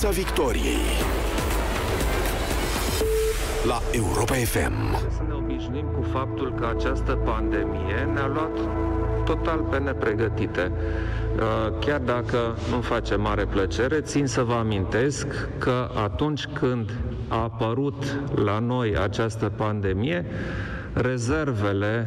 [0.00, 0.86] Piața Victoriei
[3.66, 4.98] la Europa FM.
[5.16, 8.58] Să ne obișnuim cu faptul că această pandemie ne-a luat
[9.24, 10.72] total pe nepregătite.
[11.36, 12.38] Uh, chiar dacă
[12.70, 15.26] nu face mare plăcere, țin să vă amintesc
[15.58, 16.90] că atunci când
[17.28, 20.24] a apărut la noi această pandemie,
[20.96, 22.06] rezervele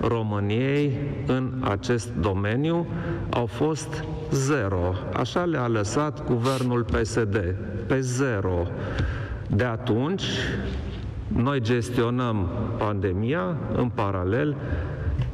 [0.00, 0.92] României
[1.26, 2.86] în acest domeniu
[3.30, 4.94] au fost zero.
[5.12, 7.54] Așa le-a lăsat guvernul PSD,
[7.86, 8.66] pe zero.
[9.46, 10.24] De atunci,
[11.28, 14.56] noi gestionăm pandemia, în paralel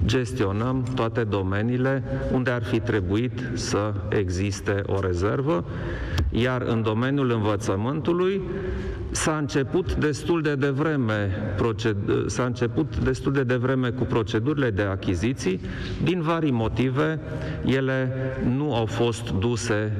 [0.04, 2.02] gestionăm toate domeniile
[2.32, 5.64] unde ar fi trebuit să existe o rezervă,
[6.30, 8.40] iar în domeniul învățământului
[9.10, 15.60] s-a început destul de devreme proced- s-a început destul de devreme cu procedurile de achiziții,
[16.02, 17.20] din vari motive,
[17.64, 18.12] ele
[18.56, 19.92] nu au fost duse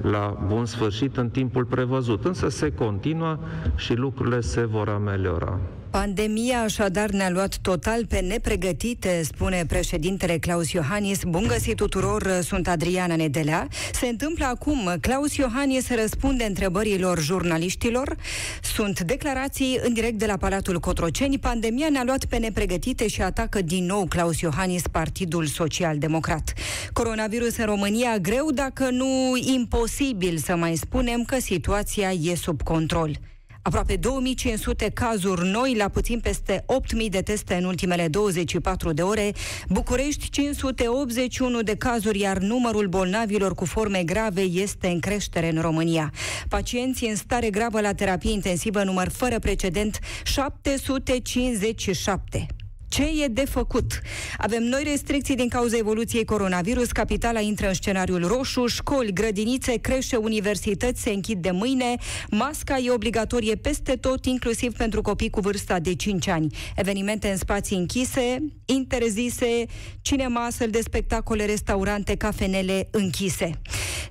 [0.00, 3.38] la bun sfârșit în timpul prevăzut, însă se continuă
[3.76, 5.58] și lucrurile se vor ameliora.
[5.90, 11.24] Pandemia așadar ne-a luat total pe nepregătite, spune președintele Claus Iohannis.
[11.24, 13.68] Bun găsit tuturor, sunt Adriana Nedelea.
[13.92, 18.16] Se întâmplă acum, Claus Iohannis răspunde întrebărilor jurnaliștilor.
[18.62, 21.38] Sunt declarații în direct de la Palatul Cotroceni.
[21.38, 26.52] Pandemia ne-a luat pe nepregătite și atacă din nou Claus Iohannis, Partidul Social Democrat.
[26.92, 33.18] Coronavirus în România greu, dacă nu imposibil să mai spunem că situația e sub control.
[33.66, 39.32] Aproape 2500 cazuri noi la puțin peste 8000 de teste în ultimele 24 de ore.
[39.68, 46.12] București 581 de cazuri, iar numărul bolnavilor cu forme grave este în creștere în România.
[46.48, 52.46] Pacienții în stare gravă la terapie intensivă număr fără precedent 757.
[52.88, 54.00] Ce e de făcut?
[54.38, 60.16] Avem noi restricții din cauza evoluției coronavirus, capitala intră în scenariul roșu, școli, grădinițe, crește,
[60.16, 61.94] universități se închid de mâine,
[62.30, 66.56] masca e obligatorie peste tot, inclusiv pentru copii cu vârsta de 5 ani.
[66.76, 69.64] Evenimente în spații închise, interzise,
[70.02, 73.50] cinema, săl de spectacole, restaurante, cafenele închise.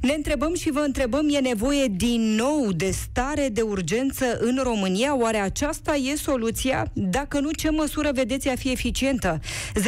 [0.01, 5.17] Ne întrebăm și vă întrebăm, e nevoie din nou de stare de urgență în România?
[5.17, 6.91] Oare aceasta e soluția?
[6.93, 9.39] Dacă nu, ce măsură vedeți a fi eficientă?
[9.39, 9.81] 0372069599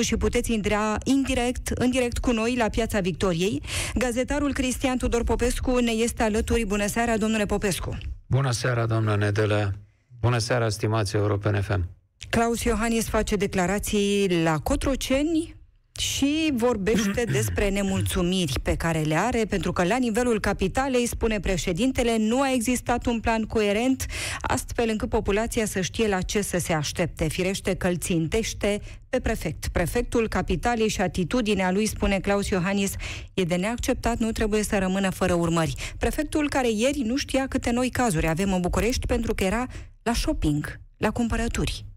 [0.00, 3.62] și puteți intra indirect, în direct cu noi la Piața Victoriei.
[3.94, 6.64] Gazetarul Cristian Tudor Popescu ne este alături.
[6.64, 7.98] Bună seara, domnule Popescu!
[8.26, 9.74] Bună seara, doamnă Nedele!
[10.20, 11.88] Bună seara, stimați Europen FM!
[12.30, 15.56] Claus Iohannis face declarații la Cotroceni,
[16.00, 22.16] și vorbește despre nemulțumiri pe care le are, pentru că la nivelul capitalei, spune președintele,
[22.16, 24.06] nu a existat un plan coerent,
[24.40, 27.28] astfel încât populația să știe la ce să se aștepte.
[27.28, 29.68] Firește că îl țintește pe prefect.
[29.68, 32.92] Prefectul capitalei și atitudinea lui, spune Claus Iohannis,
[33.34, 35.94] e de neacceptat, nu trebuie să rămână fără urmări.
[35.98, 39.66] Prefectul care ieri nu știa câte noi cazuri avem în București pentru că era
[40.02, 41.89] la shopping, la cumpărături.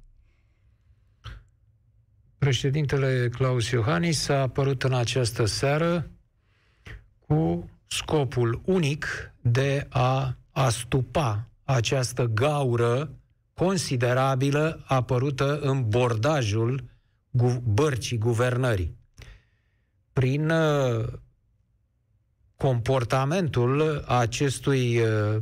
[2.44, 6.12] Președintele Claus Iohannis a apărut în această seară
[7.28, 13.10] cu scopul unic de a astupa această gaură
[13.54, 16.84] considerabilă apărută în bordajul
[17.30, 18.98] gu- bărcii guvernării.
[20.14, 21.06] Prin uh,
[22.56, 25.42] comportamentul acestui uh,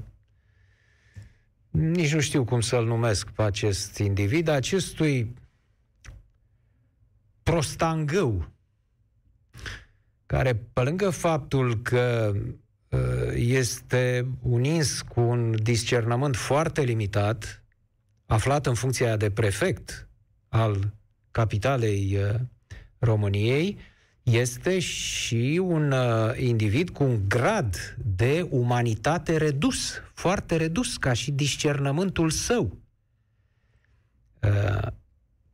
[1.69, 5.39] nici nu știu cum să-l numesc pe acest individ, acestui
[7.43, 8.47] prostangău,
[10.25, 12.33] care, pe lângă faptul că
[12.89, 17.63] uh, este unins cu un discernământ foarte limitat,
[18.25, 20.09] aflat în funcția de prefect
[20.49, 20.93] al
[21.31, 22.39] capitalei uh,
[22.97, 23.77] României,
[24.23, 31.31] este și un uh, individ cu un grad de umanitate redus, foarte redus, ca și
[31.31, 32.79] discernământul său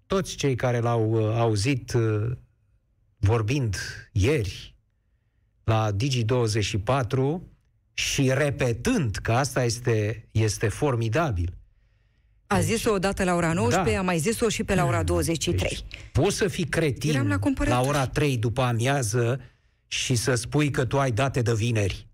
[0.07, 2.31] toți cei care l-au uh, auzit uh,
[3.17, 3.75] vorbind
[4.11, 4.75] ieri
[5.63, 7.41] la Digi24
[7.93, 11.53] și repetând că asta este, este formidabil.
[12.47, 13.99] A deci, zis-o odată la ora 19, da.
[13.99, 15.69] a mai zis-o și pe la ora 23.
[15.69, 19.41] Deci, poți să fii cretin la, la ora 3 după amiază
[19.87, 22.07] și să spui că tu ai date de vineri.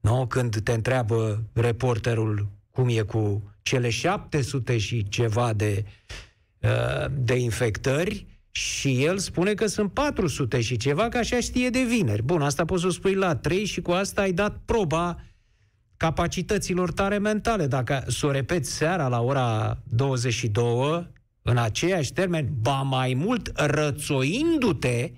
[0.00, 0.26] Nu?
[0.26, 6.27] Când te întreabă reporterul cum e cu cele 700 și ceva de Uh,
[7.10, 12.22] de infectări și el spune că sunt 400 și ceva, că așa știe de vineri.
[12.22, 15.22] Bun, asta poți să spui la 3 și cu asta ai dat proba
[15.96, 17.66] capacităților tare mentale.
[17.66, 21.10] Dacă să o repeți seara la ora 22,
[21.42, 25.10] în aceeași termen, ba mai mult rățoindu-te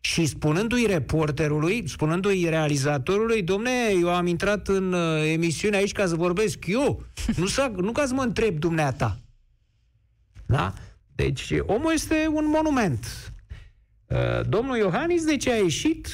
[0.00, 3.70] și spunându-i reporterului, spunându-i realizatorului, domne,
[4.00, 7.02] eu am intrat în uh, emisiune aici ca să vorbesc eu,
[7.36, 9.20] nu, să, nu ca să mă întreb dumneata.
[10.46, 10.74] Da?
[11.14, 13.32] Deci, omul este un monument.
[14.06, 16.08] Uh, domnul Iohannis, de ce a ieșit?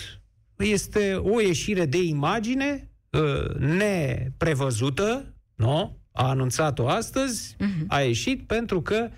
[0.57, 5.97] Este o ieșire de imagine uh, neprevăzută, nu?
[6.13, 7.87] A anunțat-o astăzi, uh-huh.
[7.89, 9.09] a ieșit pentru că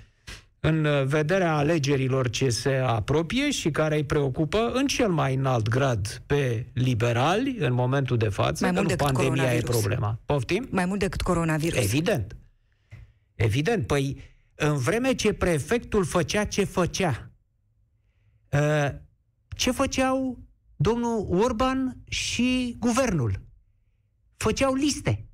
[0.60, 6.22] în vederea alegerilor ce se apropie și care îi preocupă în cel mai înalt grad
[6.26, 10.18] pe liberali în momentul de față, mai mult decât pandemia e problema.
[10.24, 10.66] Poftim?
[10.70, 11.78] Mai mult decât coronavirus.
[11.78, 12.36] Evident.
[13.34, 13.86] Evident.
[13.86, 17.30] Păi, în vreme ce prefectul făcea ce făcea,
[18.52, 18.94] ă,
[19.56, 20.38] ce făceau
[20.76, 23.42] domnul Orban și guvernul?
[24.36, 25.28] Făceau liste.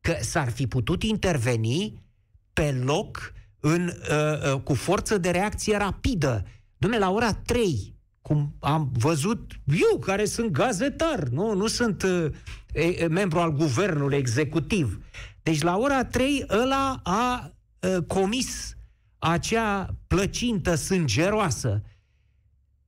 [0.00, 2.02] Că s-ar fi putut interveni
[2.52, 6.46] pe loc în, uh, uh, cu forță de reacție rapidă.
[6.76, 9.52] Dumne, la ora 3, cum am văzut
[9.90, 12.30] eu, care sunt gazetar, nu, nu sunt uh,
[12.72, 15.04] e, membru al guvernului executiv.
[15.42, 17.53] Deci la ora 3 ăla a
[17.84, 18.76] uh, comis
[19.18, 21.82] acea plăcintă sângeroasă.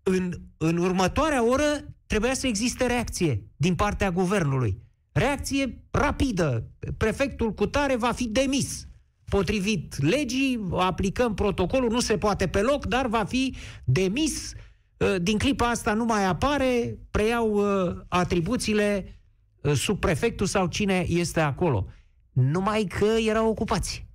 [0.02, 4.82] În, în următoarea oră trebuia să existe reacție din partea guvernului.
[5.12, 6.70] Reacție rapidă.
[6.96, 8.86] Prefectul Cutare va fi demis
[9.28, 13.54] potrivit legii, aplicăm protocolul, nu se poate pe loc, dar va fi
[13.84, 14.52] demis.
[14.96, 19.20] Uh, din clipa asta nu mai apare, preiau uh, atribuțiile
[19.60, 21.86] uh, sub prefectul sau cine este acolo.
[22.32, 24.05] Numai că erau ocupați.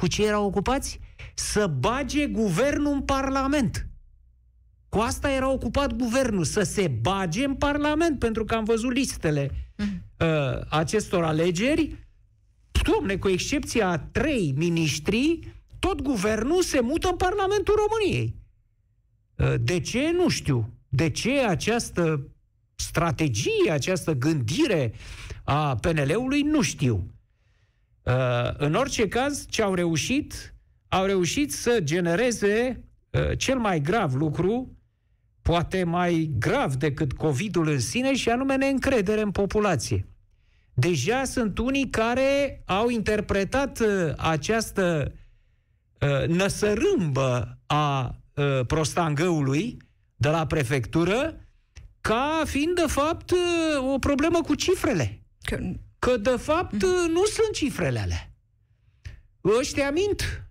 [0.00, 1.00] Cu ce erau ocupați?
[1.34, 3.86] Să bage guvernul în Parlament.
[4.88, 9.50] Cu asta era ocupat guvernul, să se bage în Parlament, pentru că am văzut listele
[9.76, 9.86] mm.
[10.18, 12.08] uh, acestor alegeri
[12.82, 15.38] Domne, cu excepția a trei miniștri,
[15.78, 18.34] tot guvernul se mută în Parlamentul României.
[19.38, 20.10] Ă, de ce?
[20.10, 20.72] Nu știu.
[20.88, 22.28] De ce această
[22.74, 24.92] strategie, această gândire
[25.44, 26.42] a PNL-ului?
[26.42, 27.06] Nu știu.
[28.10, 30.54] Ă, în orice caz, ce au reușit?
[30.88, 32.84] Au reușit să genereze
[33.14, 34.76] ă, cel mai grav lucru,
[35.42, 40.06] poate mai grav decât COVID-ul în sine, și anume neîncredere în populație.
[40.74, 45.12] Deja sunt unii care au interpretat uh, această
[46.00, 49.76] uh, năsărâmbă a uh, prostangăului
[50.16, 51.34] de la prefectură
[52.00, 55.22] ca fiind, de fapt, uh, o problemă cu cifrele.
[55.42, 55.58] Că,
[56.10, 57.08] că de fapt, mm-hmm.
[57.08, 58.32] nu sunt cifrele alea.
[59.58, 60.44] Ăștia mint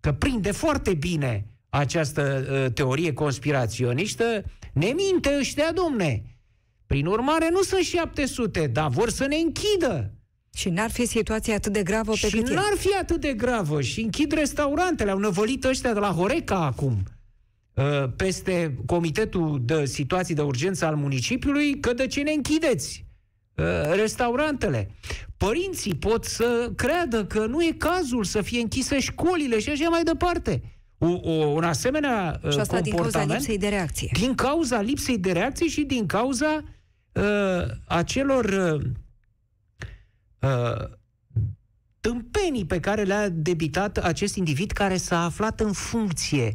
[0.00, 6.22] că prinde foarte bine această uh, teorie conspiraționistă, ne minte ăștia, domne.
[6.86, 10.14] Prin urmare, nu sunt 700, dar vor să ne închidă.
[10.54, 13.80] Și n-ar fi situația atât de gravă pe Și cât n-ar fi atât de gravă.
[13.80, 15.10] Și închid restaurantele.
[15.10, 17.02] Au năvălit ăștia de la Horeca acum
[17.74, 17.84] uh,
[18.16, 23.11] peste Comitetul de Situații de Urgență al municipiului, că de ce ne închideți uh,
[23.94, 24.90] restaurantele.
[25.36, 30.02] Părinții pot să creadă că nu e cazul să fie închise școlile și așa mai
[30.02, 30.62] departe.
[30.98, 32.84] O, o, un asemenea și asta comportament...
[32.84, 34.10] din cauza lipsei de reacție.
[34.12, 36.62] Din cauza lipsei de reacție și din cauza
[37.12, 37.22] uh,
[37.86, 38.80] acelor uh,
[40.40, 40.88] uh,
[42.00, 46.54] tâmpenii pe care le-a debitat acest individ care s-a aflat în funcție.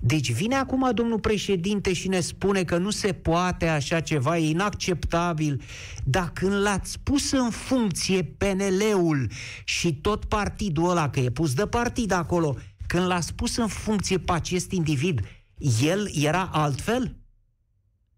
[0.00, 4.48] Deci vine acum domnul președinte și ne spune că nu se poate așa ceva, e
[4.48, 5.62] inacceptabil.
[6.04, 9.30] Dar când l-ați pus în funcție PNL-ul
[9.64, 14.18] și tot partidul ăla, că e pus de partid acolo, când l-ați pus în funcție
[14.18, 15.20] pe acest individ,
[15.82, 17.16] el era altfel?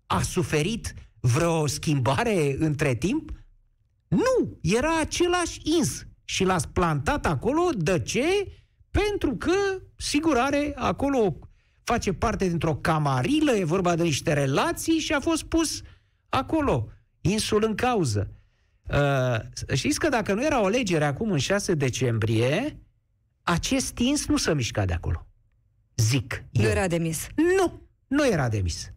[0.06, 3.30] A suferit vreo schimbare între timp?
[4.08, 7.70] Nu, era același ins și l-ați plantat acolo.
[7.76, 8.24] De ce?
[8.90, 9.52] Pentru că,
[9.96, 11.38] sigur, are acolo,
[11.86, 15.82] face parte dintr-o camarilă, e vorba de niște relații și a fost pus
[16.28, 16.88] acolo,
[17.20, 18.30] insul în cauză.
[18.90, 22.78] Uh, știți că dacă nu era o legere acum în 6 decembrie,
[23.42, 25.26] acest ins nu se mișca de acolo.
[25.96, 26.44] Zic.
[26.50, 26.70] Nu eu.
[26.70, 27.26] era demis.
[27.56, 28.92] Nu, nu era demis.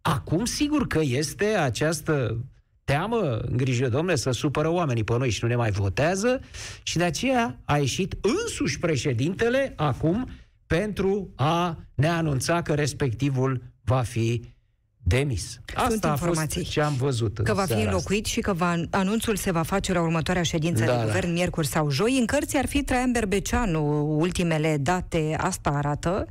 [0.00, 2.44] Acum, sigur că este această
[2.84, 6.40] teamă, îngrijă, domnule, să supără oamenii pe noi și nu ne mai votează
[6.82, 10.28] și de aceea a ieșit însuși președintele acum
[10.76, 14.54] pentru a ne anunța că respectivul va fi
[15.02, 15.60] demis.
[15.74, 18.34] Asta Sunt a fost ce am văzut Că va fi înlocuit asta.
[18.34, 21.32] și că va, anunțul se va face la următoarea ședință da, de guvern, da.
[21.32, 22.16] miercuri sau joi.
[22.18, 24.14] În cărți ar fi Traian Berbeceanu.
[24.18, 26.26] Ultimele date asta arată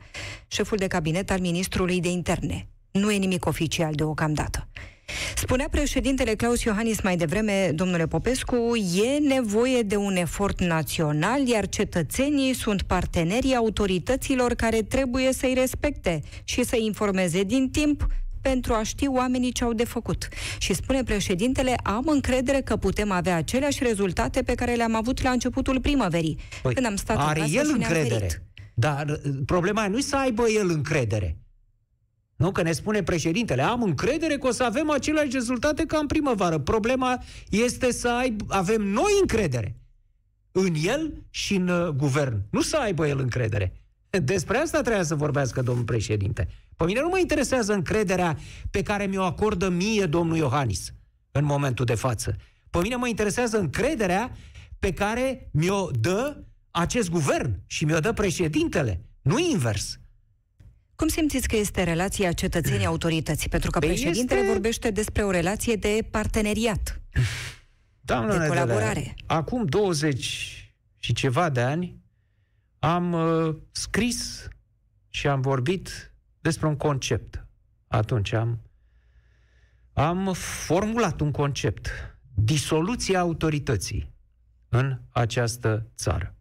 [0.48, 2.68] șeful de cabinet al ministrului de interne.
[2.92, 4.68] Nu e nimic oficial deocamdată.
[5.36, 11.68] Spunea președintele Claus Iohannis mai devreme, domnule Popescu, e nevoie de un efort național, iar
[11.68, 18.08] cetățenii sunt partenerii autorităților care trebuie să-i respecte și să-i informeze din timp
[18.42, 20.28] pentru a ști oamenii ce au de făcut.
[20.58, 25.30] Și spune președintele, am încredere că putem avea aceleași rezultate pe care le-am avut la
[25.30, 28.44] începutul primăverii, păi, când am stat are în el și încredere.
[28.74, 31.38] Dar uh, problema nu să aibă el încredere.
[32.40, 32.52] Nu?
[32.52, 36.58] Că ne spune președintele, am încredere că o să avem aceleași rezultate ca în primăvară.
[36.58, 39.76] Problema este să aib, avem noi încredere
[40.52, 42.42] în el și în uh, guvern.
[42.50, 43.74] Nu să aibă el încredere.
[44.10, 46.48] Despre asta trebuia să vorbească domnul președinte.
[46.76, 48.38] Pe mine nu mă interesează încrederea
[48.72, 50.94] pe care mi-o acordă mie domnul Iohannis
[51.32, 52.36] în momentul de față.
[52.70, 54.32] Pe mine mă interesează încrederea
[54.80, 60.00] pe care mi-o dă acest guvern și mi-o dă președintele, nu invers.
[61.00, 63.50] Cum simțiți că este relația cetățenii-autorități?
[63.50, 64.52] Pentru că păi președintele este...
[64.52, 67.02] vorbește despre o relație de parteneriat,
[68.00, 69.14] Doamna de colaborare.
[69.26, 72.02] acum 20 și ceva de ani
[72.80, 74.48] am uh, scris
[75.10, 77.46] și am vorbit despre un concept.
[77.88, 78.60] Atunci am,
[79.94, 81.90] am formulat un concept.
[82.34, 84.14] Disoluția autorității
[84.70, 86.36] în această țară.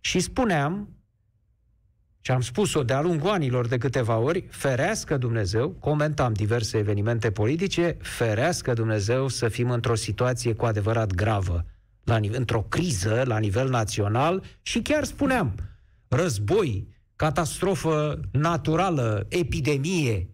[0.00, 0.95] Și spuneam,
[2.26, 7.96] și am spus-o de-a lungul anilor de câteva ori, ferească Dumnezeu, comentam diverse evenimente politice,
[8.00, 11.64] ferească Dumnezeu să fim într-o situație cu adevărat gravă,
[12.04, 15.54] la, într-o criză la nivel național și chiar spuneam,
[16.08, 20.30] război, catastrofă naturală, epidemie,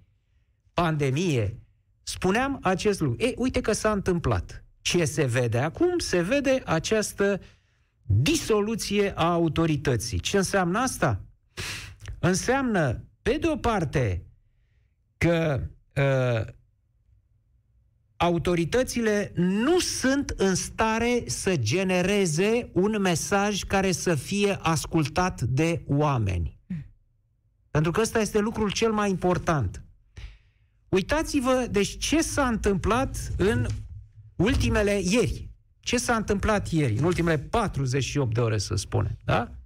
[0.75, 1.59] pandemie,
[2.03, 3.25] spuneam acest lucru.
[3.25, 4.65] E, uite că s-a întâmplat.
[4.81, 5.99] Ce se vede acum?
[5.99, 7.41] Se vede această
[8.03, 10.19] disoluție a autorității.
[10.19, 11.21] Ce înseamnă asta?
[12.19, 14.27] Înseamnă, pe de o parte,
[15.19, 15.61] că
[15.97, 16.53] uh,
[18.17, 26.59] autoritățile nu sunt în stare să genereze un mesaj care să fie ascultat de oameni.
[27.71, 29.83] Pentru că ăsta este lucrul cel mai important.
[30.89, 33.67] Uitați-vă, deci ce s-a întâmplat în
[34.37, 35.51] ultimele ieri.
[35.81, 39.62] Ce s-a întâmplat ieri, în ultimele 48 de ore, să spunem, da?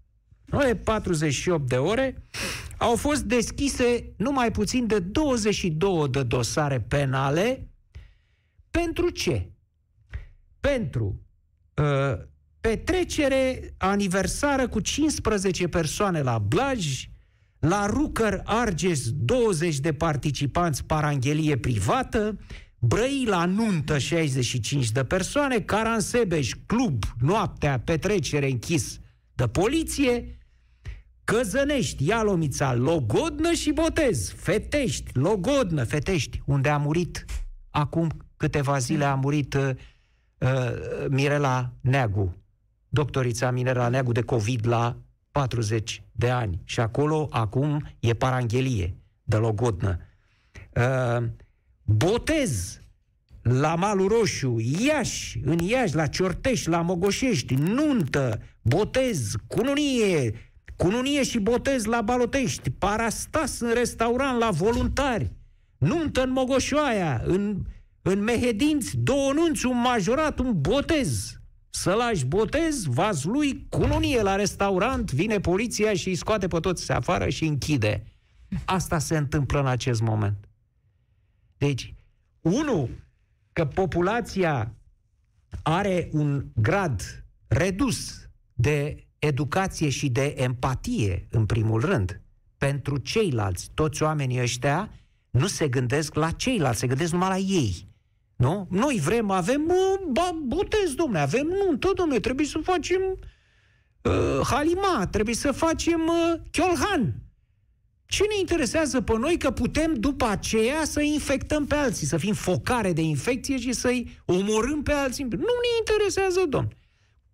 [0.47, 2.27] În ultimele 48 de ore
[2.77, 7.69] au fost deschise numai puțin de 22 de dosare penale
[8.71, 9.51] pentru ce?
[10.61, 11.21] Pentru
[11.75, 12.25] uh,
[12.61, 17.09] petrecere aniversară cu 15 persoane la Blaj,
[17.59, 22.39] la Rucăr Arges 20 de participanți paranghelie privată,
[22.79, 29.01] Brăi la nuntă 65 de persoane, Caransebeș, club, noaptea, petrecere închis
[29.37, 30.39] de poliție,
[31.25, 37.25] Căzănești, Ialomița, Logodnă și Botez, Fetești, Logodnă, Fetești, unde a murit
[37.71, 39.71] acum câteva zile a murit uh,
[40.39, 42.37] uh, Mirela Neagu,
[42.89, 44.97] doctorița Mirela Neagu de COVID la
[45.31, 46.61] 40 de ani.
[46.65, 49.99] Și acolo acum e paranghelie de logodnă.
[50.77, 51.27] Uh,
[51.83, 52.81] botez
[53.43, 60.35] la Malul Roșu, Iași, în Iași, la Ciortești, la Mogoșești, nuntă, botez, cununie,
[60.77, 65.33] cununie și botez la Balotești, parastas în restaurant la voluntari,
[65.79, 67.63] nuntă în Mogoșoaia, în
[68.09, 71.41] în Mehedinți, două nunți, un majorat, un botez.
[71.71, 72.87] Să lași botez,
[73.25, 78.05] lui cununie la restaurant, vine poliția și îi scoate pe toți afară și închide.
[78.65, 80.49] Asta se întâmplă în acest moment.
[81.59, 81.95] Deci,
[82.41, 82.91] unu,
[83.53, 84.75] că populația
[85.63, 88.26] are un grad redus
[88.59, 92.21] de educație și de empatie, în primul rând,
[92.59, 93.71] pentru ceilalți.
[93.75, 94.91] Toți oamenii ăștia
[95.31, 97.89] nu se gândesc la ceilalți, se gândesc numai la ei.
[98.37, 98.67] Nu?
[98.71, 103.01] Noi vrem, avem uh, botez, domne, avem nuntă, domne, trebuie să facem
[104.03, 107.15] uh, halima, trebuie să facem uh, chiolhan.
[108.07, 112.35] Ce ne interesează pe noi că putem după aceea să infectăm pe alții, să fim
[112.35, 115.25] focare de infecție și să-i omorâm pe alții?
[115.25, 116.69] Nu ne interesează, domn.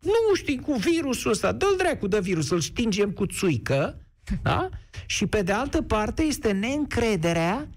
[0.03, 4.01] Nu știi cu virusul ăsta, dă-l dracu de virus, îl stingem cu țuică,
[4.43, 4.69] da?
[5.07, 7.69] Și pe de altă parte este neîncrederea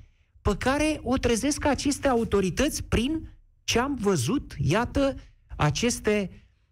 [0.41, 3.29] pe care o trezesc aceste autorități prin
[3.63, 5.15] ce am văzut, iată,
[5.55, 6.29] aceste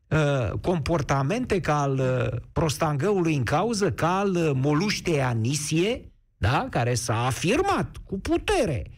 [0.07, 6.67] uh, comportamente ca al uh, prostangăului în cauză, ca al uh, moluștei Anisie, da?
[6.69, 8.91] care s-a afirmat cu putere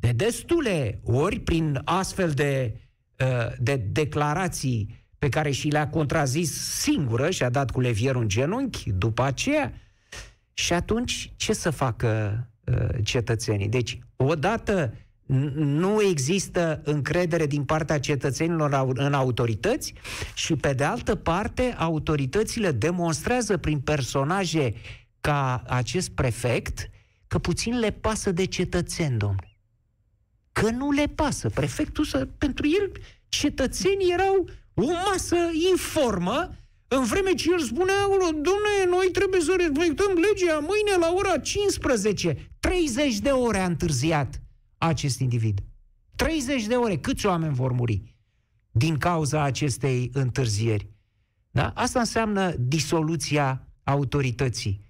[0.00, 2.80] de destule ori prin astfel de,
[3.18, 8.28] uh, de declarații pe care și le-a contrazis singură și a dat cu levierul în
[8.28, 9.72] genunchi după aceea.
[10.52, 13.68] Și atunci ce să facă Uh, cetățenii.
[13.68, 14.94] Deci, odată
[15.54, 19.94] nu există încredere din partea cetățenilor în autorități
[20.34, 24.74] și, pe de altă parte, autoritățile demonstrează prin personaje
[25.20, 26.90] ca acest prefect
[27.26, 29.56] că puțin le pasă de cetățeni, domnule.
[30.52, 31.48] că nu le pasă.
[31.48, 32.92] Prefectul, să, pentru el,
[33.28, 34.48] cetățenii erau
[34.82, 35.36] o masă
[35.70, 36.50] informă,
[36.88, 42.50] în vreme ce el spunea, domnule, noi trebuie să respectăm legea mâine la ora 15.
[42.60, 44.42] 30 de ore a întârziat
[44.78, 45.60] acest individ.
[46.16, 46.96] 30 de ore.
[46.96, 48.16] Câți oameni vor muri
[48.70, 50.90] din cauza acestei întârzieri?
[51.50, 51.72] Da?
[51.74, 54.80] Asta înseamnă disoluția autorității.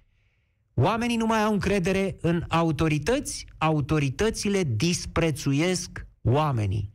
[0.73, 6.93] Oamenii nu mai au încredere în autorități, autoritățile disprețuiesc oamenii.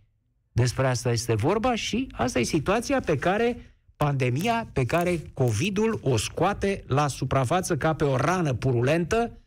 [0.56, 6.16] Despre asta este vorba și asta e situația pe care pandemia, pe care COVID-ul o
[6.16, 9.38] scoate la suprafață ca pe o rană purulentă,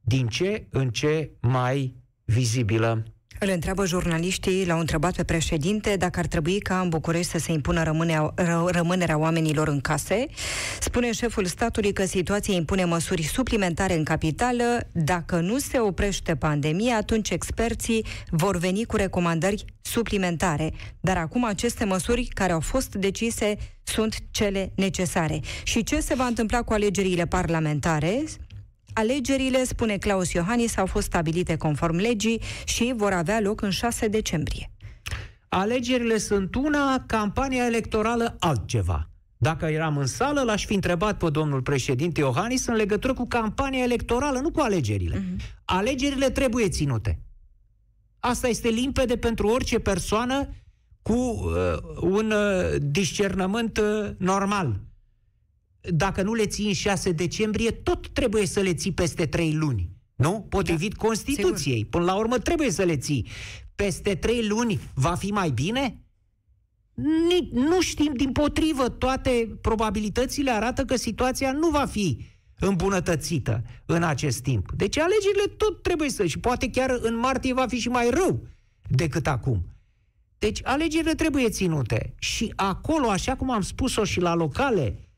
[0.00, 1.94] din ce în ce mai
[2.24, 3.02] vizibilă.
[3.38, 7.52] Îl întreabă jurnaliștii, l-au întrebat pe președinte dacă ar trebui ca în București să se
[7.52, 8.34] impună rămânea,
[8.66, 10.26] rămânerea oamenilor în case.
[10.80, 14.88] Spune șeful statului că situația impune măsuri suplimentare în capitală.
[14.92, 20.72] Dacă nu se oprește pandemia, atunci experții vor veni cu recomandări suplimentare.
[21.00, 25.40] Dar acum aceste măsuri care au fost decise sunt cele necesare.
[25.62, 28.22] Și ce se va întâmpla cu alegerile parlamentare?
[28.94, 34.08] Alegerile, spune Claus Iohannis, au fost stabilite conform legii și vor avea loc în 6
[34.08, 34.70] decembrie.
[35.48, 39.08] Alegerile sunt una, campania electorală altceva.
[39.36, 43.82] Dacă eram în sală, l-aș fi întrebat pe domnul președinte Iohannis în legătură cu campania
[43.82, 45.18] electorală, nu cu alegerile.
[45.18, 45.60] Uh-huh.
[45.64, 47.18] Alegerile trebuie ținute.
[48.18, 50.48] Asta este limpede pentru orice persoană
[51.02, 51.42] cu uh,
[52.00, 54.80] un uh, discernământ uh, normal
[55.90, 59.90] dacă nu le ții în 6 decembrie, tot trebuie să le ții peste 3 luni.
[60.14, 60.46] Nu?
[60.48, 61.76] Potrivit da, Constituției.
[61.76, 61.90] Sigur.
[61.90, 63.26] Până la urmă trebuie să le ții.
[63.74, 65.98] Peste 3 luni va fi mai bine?
[66.94, 72.24] Ni, nu știm, din potrivă, toate probabilitățile arată că situația nu va fi
[72.58, 74.72] îmbunătățită în acest timp.
[74.72, 76.26] Deci alegerile tot trebuie să...
[76.26, 78.46] Și poate chiar în martie va fi și mai rău
[78.88, 79.64] decât acum.
[80.38, 82.14] Deci alegerile trebuie ținute.
[82.18, 85.13] Și acolo, așa cum am spus-o și la locale, Uh,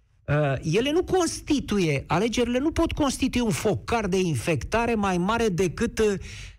[0.62, 6.15] ele nu constituie, alegerile nu pot constitui un focar de infectare mai mare decât, uh,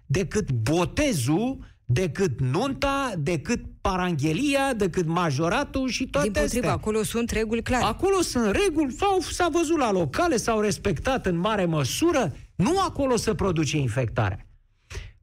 [0.05, 6.79] decât botezul, decât nunta, decât paranghelia, decât majoratul și toate Din potriva, astea.
[6.81, 7.83] acolo sunt reguli clare.
[7.83, 12.33] Acolo sunt reguli, sau s-a văzut la locale, s-au respectat în mare măsură.
[12.55, 14.45] Nu acolo se produce infectarea.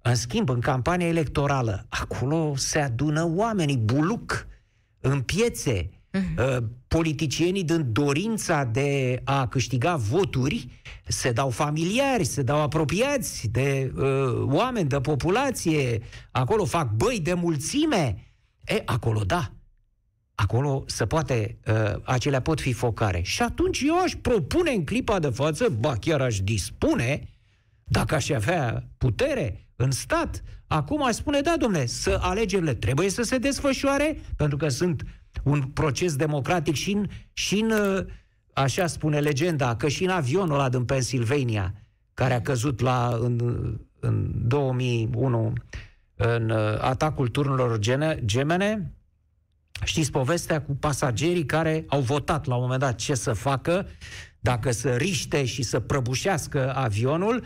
[0.03, 4.47] În schimb, în campania electorală, acolo se adună oamenii, buluc,
[5.01, 6.59] în piețe, Uh-huh.
[6.89, 14.05] Politicienii din dorința de a câștiga voturi se dau familiari, se dau apropiați de uh,
[14.43, 18.33] oameni, de populație, acolo fac băi de mulțime.
[18.65, 19.53] E, acolo da,
[20.35, 23.23] acolo se poate, uh, acelea pot fi focare.
[23.23, 27.29] Și atunci eu aș propune în clipa de față, ba chiar aș dispune,
[27.85, 33.23] dacă aș avea putere în stat, acum aș spune, da, domnule, să alegerile trebuie să
[33.23, 35.03] se desfășoare, pentru că sunt
[35.43, 37.73] un proces democratic și în, și în
[38.53, 41.75] așa spune legenda, că și în avionul ăla din Pennsylvania,
[42.15, 43.39] care a căzut la, în,
[44.01, 45.53] în 2001
[46.17, 47.79] în atacul turnurilor
[48.25, 48.95] gemene,
[49.85, 53.87] știți povestea cu pasagerii care au votat la un moment dat ce să facă,
[54.41, 57.45] dacă să riște și să prăbușească avionul,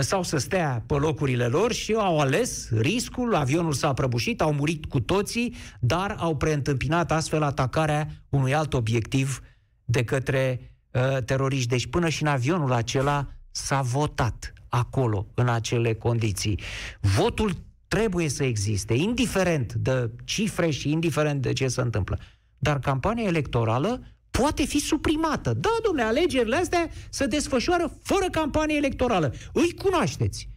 [0.00, 4.84] sau să stea pe locurile lor și au ales riscul, avionul s-a prăbușit, au murit
[4.86, 9.40] cu toții, dar au preîntâmpinat astfel atacarea unui alt obiectiv
[9.84, 11.68] de către uh, teroriști.
[11.68, 16.60] Deci până și în avionul acela s-a votat acolo, în acele condiții.
[17.00, 17.52] Votul
[17.88, 22.18] trebuie să existe, indiferent de cifre și indiferent de ce se întâmplă.
[22.58, 24.02] Dar campania electorală
[24.38, 25.52] poate fi suprimată.
[25.52, 29.34] Da, domnule, alegerile astea se desfășoară fără campanie electorală.
[29.52, 30.48] Îi cunoașteți.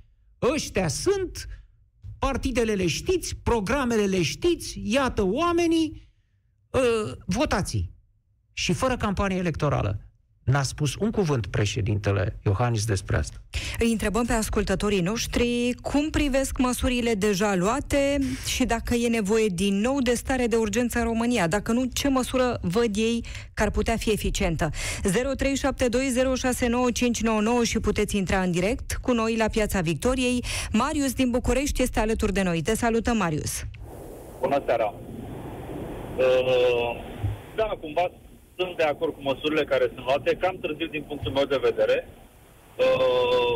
[0.42, 1.48] Ăștia sunt,
[2.20, 6.12] partidele le știți, programele le știți, iată oamenii,
[6.70, 7.94] uh, votații.
[8.54, 10.05] Și fără campanie electorală.
[10.46, 13.38] N-a spus un cuvânt președintele Iohannis despre asta.
[13.80, 19.80] Îi întrebăm pe ascultătorii noștri cum privesc măsurile deja luate și dacă e nevoie din
[19.80, 21.48] nou de stare de urgență în România.
[21.48, 24.70] Dacă nu, ce măsură văd ei că ar putea fi eficientă?
[24.70, 24.74] 0372069599
[27.64, 30.44] și puteți intra în direct cu noi la Piața Victoriei.
[30.72, 32.62] Marius din București este alături de noi.
[32.62, 33.64] Te salutăm, Marius!
[34.42, 34.94] Bună seara!
[36.18, 37.04] Uh,
[37.56, 38.12] da, cumva
[38.58, 42.08] sunt de acord cu măsurile care sunt luate, cam târziu din punctul meu de vedere.
[42.86, 43.56] Uh,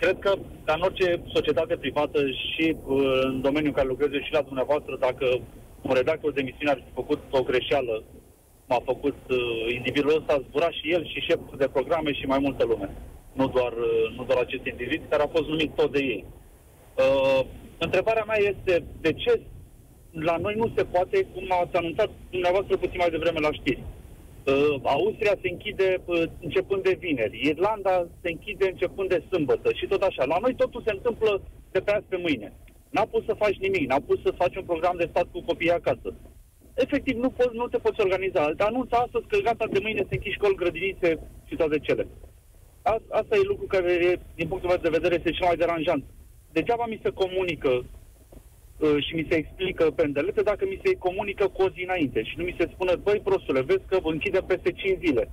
[0.00, 4.32] cred că, ca în orice societate privată și uh, în domeniul în care lucrez și
[4.32, 5.26] la dumneavoastră, dacă
[5.82, 8.02] un redactor de emisiune ar fi făcut o greșeală,
[8.66, 12.64] m-a făcut uh, individul ăsta, zbura și el și șeful de programe și mai multă
[12.64, 12.90] lume.
[13.32, 16.24] Nu doar, uh, nu doar acest individ, care a fost numit tot de ei.
[16.94, 17.40] Uh,
[17.78, 19.40] Întrebarea mea este de ce
[20.20, 23.82] la noi nu se poate, cum ați anunțat dumneavoastră puțin mai devreme la știri.
[23.82, 29.86] Uh, Austria se închide uh, începând de vineri, Irlanda se închide începând de sâmbătă și
[29.86, 30.24] tot așa.
[30.24, 32.52] La noi totul se întâmplă de pe azi pe mâine.
[32.90, 35.70] N-a pus să faci nimic, n-a pus să faci un program de stat cu copiii
[35.70, 36.14] acasă.
[36.74, 38.52] Efectiv, nu, poți, nu te poți organiza.
[38.56, 42.06] Dar anunță astăzi că gata de mâine se închid școli, grădinițe și toate cele.
[42.82, 46.04] A, asta e lucru care, din punctul meu de vedere, este cel mai deranjant.
[46.52, 47.84] Degeaba mi se comunică Uh,
[48.98, 52.34] și mi se explică pe îndelete dacă mi se comunică cu o zi înainte și
[52.36, 55.30] nu mi se spune, băi prostule, vezi că închide peste 5 zile.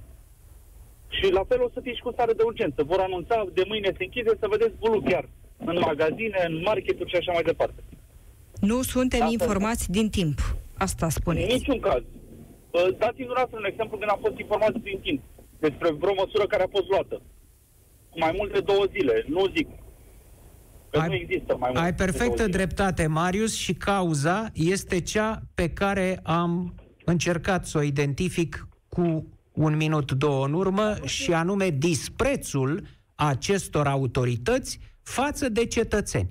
[1.08, 2.84] Și la fel o să fie și cu stare de urgență.
[2.84, 5.30] Vor anunța de mâine se închide să vedeți bulu chiar
[5.66, 7.84] în magazine, în marketuri și așa mai departe.
[8.62, 10.38] Nu suntem Asta informați din timp.
[10.78, 11.52] Asta spuneți.
[11.52, 12.02] În niciun caz.
[12.02, 15.22] Uh, dați-mi dumneavoastră un exemplu când am fost informați din timp
[15.60, 17.22] despre vreo măsură care a fost luată.
[18.10, 19.26] Cu mai mult de două zile.
[19.28, 19.68] Nu zic
[20.92, 26.74] ai, nu există mai Ai perfectă dreptate, Marius, și cauza este cea pe care am
[27.06, 32.82] încercat să o identific cu un minut, două în urmă, și anume disprețul
[33.16, 36.30] acestor autorități față de cetățeni.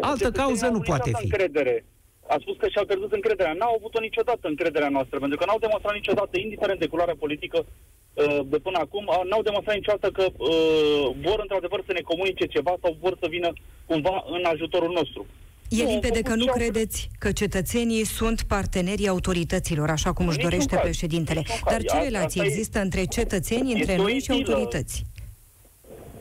[0.00, 1.24] Altă cauză nu poate fi.
[1.24, 1.84] Încredere.
[2.28, 3.52] A spus că și-au pierdut încrederea.
[3.52, 7.99] N-au avut-o niciodată încrederea noastră, pentru că n-au demonstrat niciodată, indiferent de culoarea politică, Uh,
[8.44, 12.96] de până acum n-au demonstrat niciodată că uh, vor într-adevăr să ne comunice ceva sau
[13.00, 13.52] vor să vină
[13.86, 15.26] cumva în ajutorul nostru.
[15.68, 20.84] E limpede că nu credeți că cetățenii sunt partenerii autorităților, așa cum își dorește caz,
[20.84, 21.42] președintele.
[21.64, 25.04] Dar ce relație există e, între cetățeni, între noi și autorități?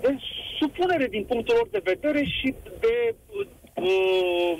[0.01, 0.15] De
[0.59, 3.15] supunere din punctul lor de vedere și de
[3.73, 4.59] uh,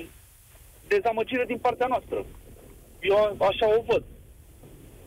[0.87, 2.25] dezamăgire din partea noastră.
[3.01, 4.03] Eu așa o văd.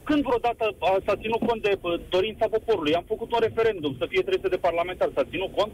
[0.04, 0.64] Când vreodată
[1.06, 2.94] s-a ținut cont de dorința poporului?
[2.94, 5.12] Am făcut un referendum să fie 300 de parlamentari.
[5.14, 5.72] S-a ținut cont?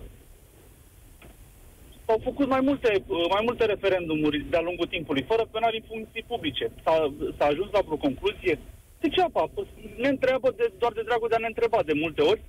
[2.07, 6.71] S-au făcut mai multe, mai multe referendumuri de-a lungul timpului, fără penali în funcții publice.
[6.85, 8.59] S-a, s-a ajuns la vreo concluzie?
[9.01, 9.51] Degeaba.
[9.97, 12.41] Ne întreabă de, doar de dragul de a ne întreba de multe ori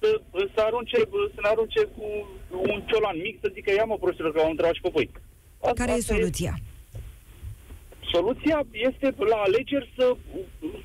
[0.00, 0.20] să,
[0.54, 0.96] să, arunce,
[1.34, 2.06] să ne arunce cu
[2.72, 5.10] un ciolan mic să zică ia mă prostilor că au întrebat și pe voi.
[5.60, 6.54] Asta, Care e soluția?
[6.58, 6.73] E,
[8.12, 10.16] Soluția este la alegeri să,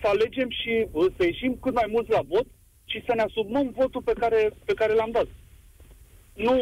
[0.01, 2.45] să alegem și să ieșim cât mai mulți la vot
[2.85, 5.27] și să ne asumăm votul pe care, pe care l-am dat.
[6.33, 6.53] Nu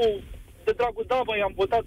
[0.64, 1.86] de dragul, da, mă, i-am votat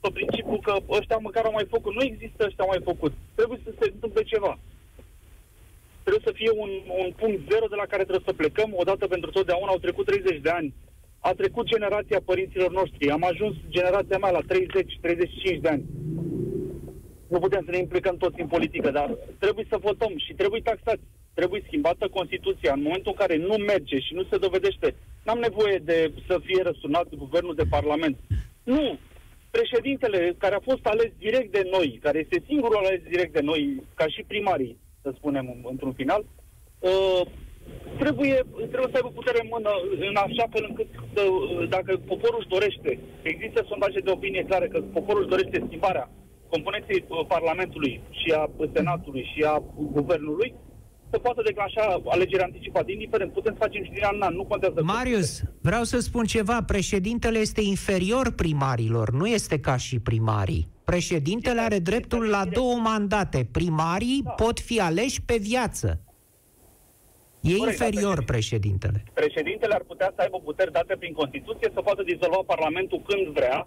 [0.00, 1.92] pe principiu că ăștia măcar au mai făcut.
[1.94, 3.12] Nu există ăștia au mai făcut.
[3.34, 4.58] Trebuie să se întâmple ceva.
[6.02, 6.70] Trebuie să fie un,
[7.02, 8.70] un punct zero de la care trebuie să plecăm.
[8.82, 10.74] Odată pentru totdeauna au trecut 30 de ani.
[11.20, 13.10] A trecut generația părinților noștri.
[13.10, 15.84] Am ajuns generația mea la 30-35 de ani
[17.28, 21.02] nu putem să ne implicăm toți în politică, dar trebuie să votăm și trebuie taxați.
[21.34, 22.72] Trebuie schimbată Constituția.
[22.72, 26.62] În momentul în care nu merge și nu se dovedește, n-am nevoie de să fie
[26.62, 28.16] răsunat guvernul de parlament.
[28.62, 28.98] Nu!
[29.50, 33.82] Președintele care a fost ales direct de noi, care este singurul ales direct de noi,
[33.94, 36.24] ca și primarii, să spunem într-un final,
[36.78, 37.22] uh,
[37.98, 38.36] trebuie,
[38.72, 39.70] trebuie să aibă putere în mână
[40.08, 41.22] în așa fel încât să,
[41.68, 46.10] dacă poporul își dorește, există sondaje de opinie clare că poporul își dorește schimbarea
[46.50, 49.62] componenței uh, Parlamentului și a Senatului și a
[49.98, 50.54] Guvernului
[51.10, 52.92] să poată declanșa alegeri anticipate.
[52.92, 54.82] Indiferent, putem să facem și din an în an, nu contează.
[54.82, 56.62] Marius, vreau să spun ceva.
[56.62, 60.68] Președintele este inferior primarilor, nu este ca și primarii.
[60.84, 63.48] Președintele are dreptul la două mandate.
[63.52, 64.30] Primarii da.
[64.30, 66.00] pot fi aleși pe viață.
[67.40, 69.04] E Corect, inferior președintele.
[69.12, 73.66] Președintele ar putea să aibă puteri date prin Constituție să poată dizolva Parlamentul când vrea,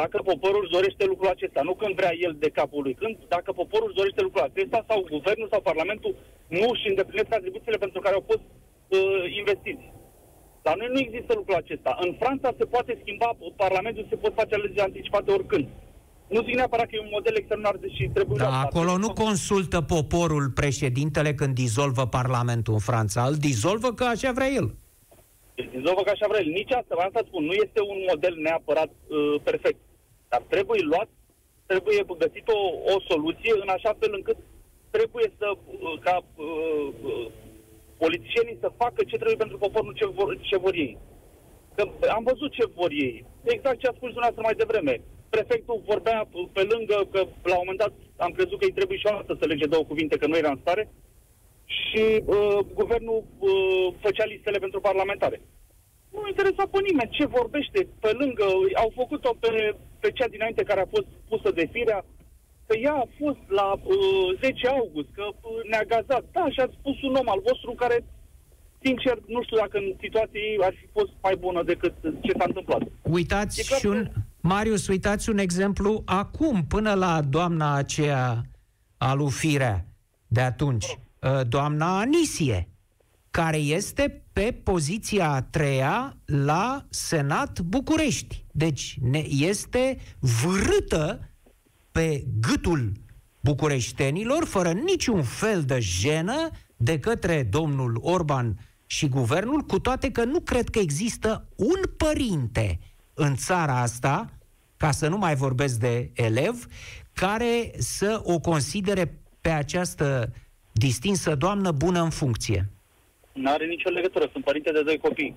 [0.00, 3.52] dacă poporul își dorește lucrul acesta, nu când vrea el de capul lui, când, dacă
[3.52, 6.12] poporul își dorește lucrul acesta sau guvernul sau parlamentul
[6.58, 9.84] nu își îndeplinesc atribuțiile pentru care au fost uh, investiți.
[10.66, 11.90] Dar noi nu există lucrul acesta.
[12.06, 15.66] În Franța se poate schimba, Parlamentul se pot face alegeri anticipate oricând.
[16.28, 18.38] Nu zic neapărat că e un model extraordinar, deși trebuie...
[18.38, 23.22] Da, acolo nu consultă poporul președintele când dizolvă Parlamentul în Franța.
[23.30, 24.74] Îl dizolvă că așa vrea el.
[25.60, 26.50] Îl dizolvă că așa vrea el.
[26.60, 29.80] Nici asta, asta spun, nu este un model neapărat uh, perfect.
[30.28, 31.08] Dar trebuie luat,
[31.66, 32.60] trebuie găsit o,
[32.94, 34.38] o soluție în așa fel încât
[34.90, 37.26] trebuie să, uh, ca uh, uh,
[38.02, 40.98] politicienii să facă ce trebuie pentru poporul ce vor, ce vor ei.
[41.74, 41.82] Că
[42.16, 43.24] am văzut ce vor ei.
[43.54, 44.94] Exact ce a spus dumneavoastră mai devreme.
[45.30, 49.06] Prefectul vorbea pe lângă că la un moment dat am crezut că îi trebuie și
[49.06, 50.90] o dată să lege două cuvinte, că nu era în stare,
[51.76, 55.40] și uh, guvernul uh, făcea listele pentru parlamentare
[56.12, 58.46] nu interesa pe nimeni ce vorbește pe lângă,
[58.82, 62.04] au făcut-o pe, pe cea dinainte care a fost pusă de firea,
[62.66, 66.24] că ea a fost la uh, 10 august, că uh, ne-a gazat.
[66.32, 68.04] Da, și ați spus un om al vostru care,
[68.84, 72.44] sincer, nu știu dacă în situația ei ar fi fost mai bună decât ce s-a
[72.46, 72.82] întâmplat.
[73.02, 74.08] Uitați și un,
[74.40, 78.42] Marius, uitați un exemplu acum, până la doamna aceea
[78.96, 79.84] alufirea
[80.26, 81.07] de atunci, uh,
[81.46, 82.68] doamna Anisie,
[83.30, 88.44] care este pe poziția a treia la Senat București.
[88.52, 91.30] Deci ne este vârâtă
[91.92, 92.92] pe gâtul
[93.40, 100.24] bucureștenilor, fără niciun fel de jenă, de către domnul Orban și guvernul, cu toate că
[100.24, 102.78] nu cred că există un părinte
[103.14, 104.32] în țara asta,
[104.76, 106.66] ca să nu mai vorbesc de elev,
[107.12, 110.32] care să o considere pe această
[110.78, 112.60] distinsă doamnă bună în funcție.
[113.32, 115.34] Nu are nicio legătură, sunt părinte de doi copii.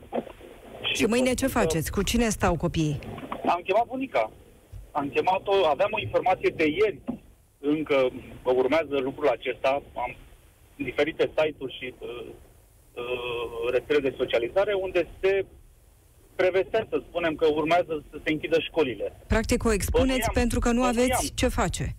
[0.82, 1.92] Și, și mâine ce faceți?
[1.92, 3.00] Cu cine stau copiii?
[3.46, 4.32] Am chemat bunica.
[4.92, 7.00] Am chemat-o, aveam o informație de ieri,
[7.60, 8.10] încă
[8.44, 10.16] urmează lucrul acesta, am
[10.76, 12.26] diferite site-uri și uh,
[12.94, 15.46] uh, rețele de socializare unde se
[16.36, 19.14] prevestea să spunem că urmează să se închidă școlile.
[19.28, 21.36] Practic o expuneți Bănuiam, pentru că nu aveți bănuiam.
[21.36, 21.96] ce face.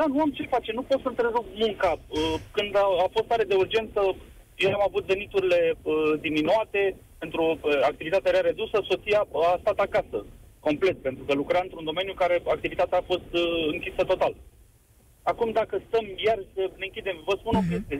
[0.00, 1.92] Da, nu am ce face, nu pot să întrerup munca.
[2.08, 4.00] Uh, când a, a fost stare de urgență,
[4.64, 6.80] eu am avut veniturile uh, diminuate
[7.18, 9.20] pentru uh, activitatea rea redusă, soția
[9.52, 10.18] a stat acasă,
[10.66, 14.34] complet, pentru că lucra într-un domeniu care activitatea a fost uh, închisă total.
[15.22, 17.62] Acum, dacă stăm iar să ne închidem, vă spun uh-huh.
[17.62, 17.70] o mhm.
[17.70, 17.98] chestie.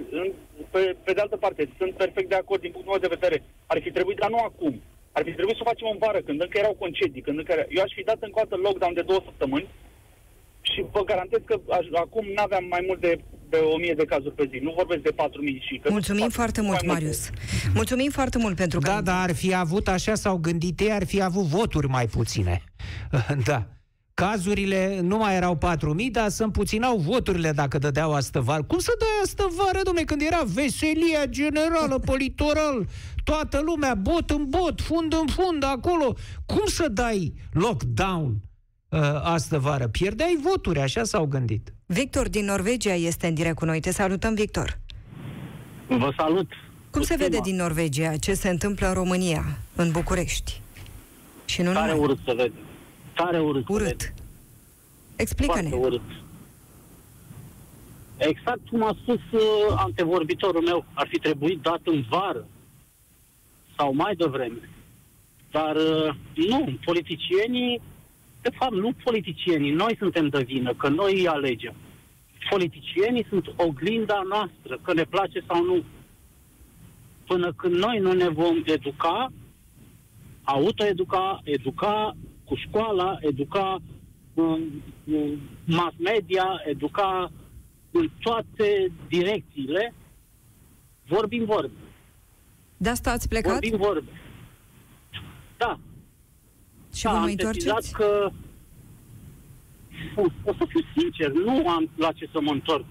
[0.71, 3.43] Pe, pe de altă parte, sunt perfect de acord din punctul meu de vedere.
[3.67, 4.75] Ar fi trebuit, dar nu acum.
[5.13, 7.65] Ar fi trebuit să o facem în vară, când încă erau concedii, când încă era...
[7.77, 9.69] Eu aș fi dat încă o dată lockdown de două săptămâni
[10.61, 13.21] și vă garantez că aș, acum nu aveam mai mult de
[13.51, 14.59] de 1000 de cazuri pe zi.
[14.63, 15.79] Nu vorbesc de 4000 și...
[15.83, 17.31] Că Mulțumim foarte mult, Marius.
[17.31, 17.71] Multe.
[17.75, 18.91] Mulțumim foarte mult pentru că...
[18.91, 22.63] Da, dar ar fi avut, așa s-au gândit ei, ar fi avut voturi mai puține.
[23.51, 23.67] da.
[24.15, 25.59] Cazurile nu mai erau
[26.05, 28.63] 4.000, dar să împuținau voturile dacă dădeau astăvară.
[28.63, 32.87] Cum să dai astăvară, domnule, când era veselia generală pe litoral?
[33.25, 36.15] Toată lumea, bot în bot, fund în fund, acolo.
[36.47, 38.50] Cum să dai lockdown
[38.91, 39.89] uh, astăvară?
[39.89, 41.73] Pierdeai voturi, așa s-au gândit.
[41.87, 43.81] Victor din Norvegia este în direct cu noi.
[43.81, 44.79] Te salutăm, Victor.
[45.87, 46.53] Vă salut.
[46.91, 49.45] Cum se vede din Norvegia ce se întâmplă în România,
[49.77, 50.61] în București?
[51.45, 52.05] Și nu Tare numai.
[52.05, 52.53] urât să vede.
[53.15, 53.69] Tare urât.
[53.69, 54.13] Urât.
[55.17, 55.71] Explică-ne.
[55.73, 56.01] urât.
[58.17, 59.41] Exact cum a spus uh,
[59.77, 62.47] antevorbitorul meu, ar fi trebuit dat în vară
[63.77, 64.69] sau mai devreme.
[65.51, 66.15] Dar uh,
[66.49, 67.81] nu, politicienii
[68.43, 71.75] de fapt, nu politicienii, noi suntem de vină, că noi îi alegem.
[72.51, 75.85] Politicienii sunt oglinda noastră, că ne place sau nu.
[77.27, 79.33] Până când noi nu ne vom educa,
[80.43, 83.79] autoeduca, educa cu școala, educa
[84.35, 84.59] cu,
[85.05, 87.31] cu mass media, educa
[87.91, 89.95] în toate direcțiile,
[91.07, 91.75] vorbim vorbe.
[92.77, 93.53] De asta ați plecat?
[93.53, 94.11] Vorbim vorbe.
[95.57, 95.79] Da,
[96.95, 97.93] și da, vă mai întoarceți?
[97.93, 98.31] că
[100.45, 102.85] o să fiu sincer, nu am la ce să mă întorc.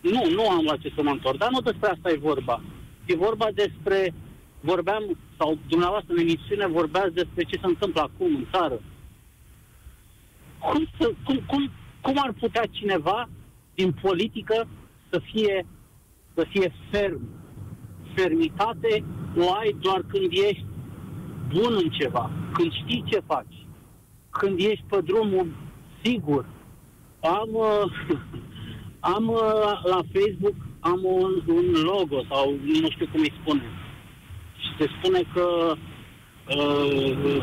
[0.00, 2.62] Nu, nu am la ce să mă întorc, dar nu despre asta e vorba.
[3.06, 4.14] E vorba despre,
[4.60, 8.80] vorbeam, sau dumneavoastră în emisiune vorbeați despre ce se întâmplă acum în țară.
[10.58, 13.28] Cum, să, cum, cum, cum ar putea cineva
[13.74, 14.68] din politică
[15.10, 15.66] să fie,
[16.34, 17.20] să fie ferm?
[18.14, 19.04] Fermitate
[19.36, 20.64] o ai doar când ești
[21.52, 23.66] bun în ceva, când știi ce faci,
[24.30, 25.46] când ești pe drumul
[26.02, 26.44] sigur.
[27.20, 28.16] Am, uh,
[29.00, 33.62] am uh, la Facebook am un, un logo sau nu știu cum îi spune.
[34.58, 35.74] Și se spune că
[36.56, 37.42] uh,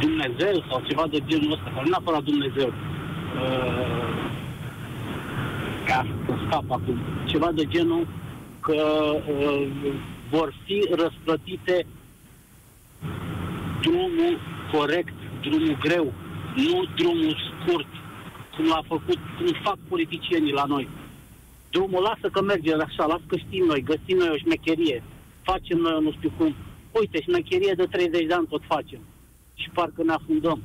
[0.00, 2.68] Dumnezeu sau ceva de genul ăsta, care nu neapărat Dumnezeu.
[2.68, 4.12] Uh,
[5.86, 6.98] ca să scap acum.
[7.24, 8.06] Ceva de genul
[8.60, 8.82] că
[9.28, 9.66] uh,
[10.30, 11.86] vor fi răsplătite
[13.82, 14.34] drumul
[14.72, 16.12] corect, drumul greu,
[16.56, 17.90] nu drumul scurt,
[18.56, 20.88] cum l-a făcut, cum fac politicienii la noi.
[21.70, 25.02] Drumul lasă că merge așa, lasă că știm noi, găsim noi o șmecherie,
[25.42, 26.54] facem noi nu știu cum.
[27.00, 29.00] Uite, șmecherie de 30 de ani tot facem.
[29.54, 30.62] Și parcă ne afundăm.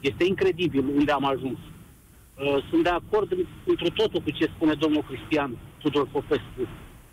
[0.00, 1.58] Este incredibil unde am ajuns.
[1.58, 6.62] Uh, sunt de acord într totul cu ce spune domnul Cristian Tudor Popescu.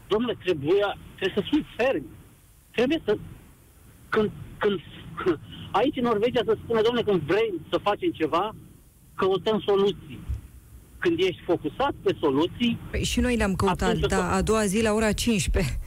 [0.07, 2.05] Domnule, trebuie, trebuie să fim fermi.
[2.71, 3.17] Trebuie să
[4.09, 4.79] când, când
[5.79, 8.55] aici în Norvegia se spune, domnule, când vrei să facem ceva,
[9.15, 10.19] căutăm soluții.
[10.99, 12.77] Când ești focusat pe soluții...
[12.91, 15.79] Păi și noi le-am căutat, da, a doua zi la ora 15.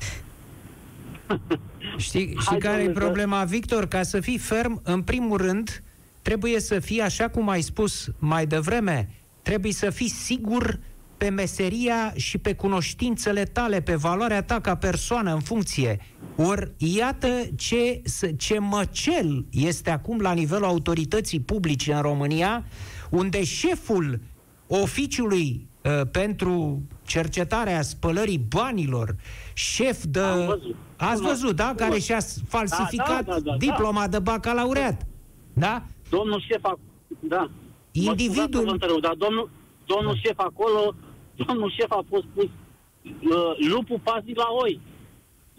[1.97, 3.87] Știi, și care e problema, Victor?
[3.87, 5.83] Ca să fii ferm, în primul rând,
[6.23, 9.09] trebuie să fii, așa cum ai spus mai devreme,
[9.43, 10.79] trebuie să fii sigur
[11.21, 16.01] pe meseria și pe cunoștințele tale, pe valoarea ta ca persoană în funcție.
[16.37, 18.03] Ori iată ce,
[18.37, 22.65] ce măcel este acum la nivelul autorității publice în România,
[23.11, 24.21] unde șeful
[24.67, 29.15] oficiului uh, pentru cercetarea spălării banilor,
[29.55, 30.21] șef de...
[30.47, 30.77] văzut.
[30.97, 31.73] Ați văzut, da?
[31.77, 35.07] Care și-a falsificat Da, da, da, da, diploma de bacalaureat.
[35.53, 35.83] Da?
[36.11, 37.51] Domnul șef, ac- da.
[37.93, 39.51] Individul- Mă scuzați că vă întrerup, dar domnul,
[39.87, 40.95] domnul șef acolo,
[41.35, 44.81] domnul șef a fost pus uh, lupul paznic la oi.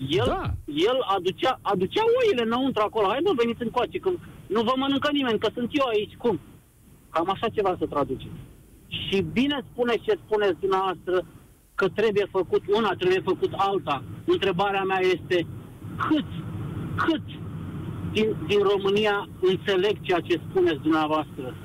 [0.10, 0.42] El, Da.
[0.66, 3.08] el aducea, aducea oile înăuntru acolo.
[3.08, 4.10] Hai mă, veniți încoace, că
[4.48, 6.16] nu vă mănâncă nimeni, că sunt eu aici.
[6.16, 6.40] Cum?
[7.10, 8.40] Cam așa ceva să traduceți.
[8.88, 11.26] Și bine spune ce spuneți dumneavoastră
[11.76, 14.04] că trebuie făcut una, trebuie făcut alta.
[14.26, 15.48] Întrebarea mea este
[16.08, 16.26] cât,
[16.96, 17.22] cât
[18.12, 21.56] din, din România înțeleg ceea ce spuneți dumneavoastră.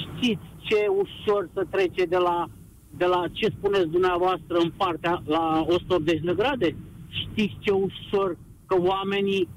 [0.00, 2.48] Știți ce ușor să trece de la,
[2.96, 6.76] de la ce spuneți dumneavoastră în partea la 180 de grade?
[7.08, 9.48] Știți ce ușor că oamenii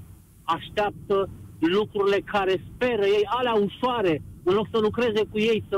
[0.42, 5.76] așteaptă lucrurile care speră ei, alea ușoare, în loc să lucreze cu ei, să,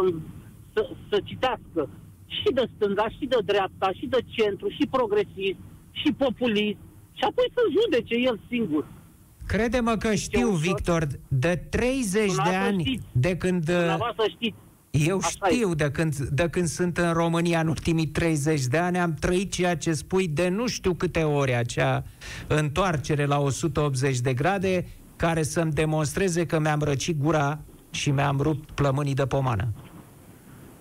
[0.73, 1.89] să, să citească
[2.27, 6.79] și de stânga, și de dreapta, și de centru, și progresist, și populist,
[7.13, 8.85] și apoi să judece el singur.
[9.47, 10.61] Crede-mă că știu, ușor.
[10.61, 13.05] Victor, de 30 de Dumneavoastră ani știți.
[13.13, 13.69] de când...
[13.69, 14.57] uh, Dumneavoastră știți.
[14.91, 15.75] Eu Așa știu e.
[15.75, 19.77] de când, de când sunt în România în ultimii 30 de ani, am trăit ceea
[19.77, 22.05] ce spui de nu știu câte ori, acea
[22.47, 27.59] întoarcere la 180 de grade, care să-mi demonstreze că mi-am răcit gura
[27.91, 29.69] și mi-am rupt plămânii de pomană.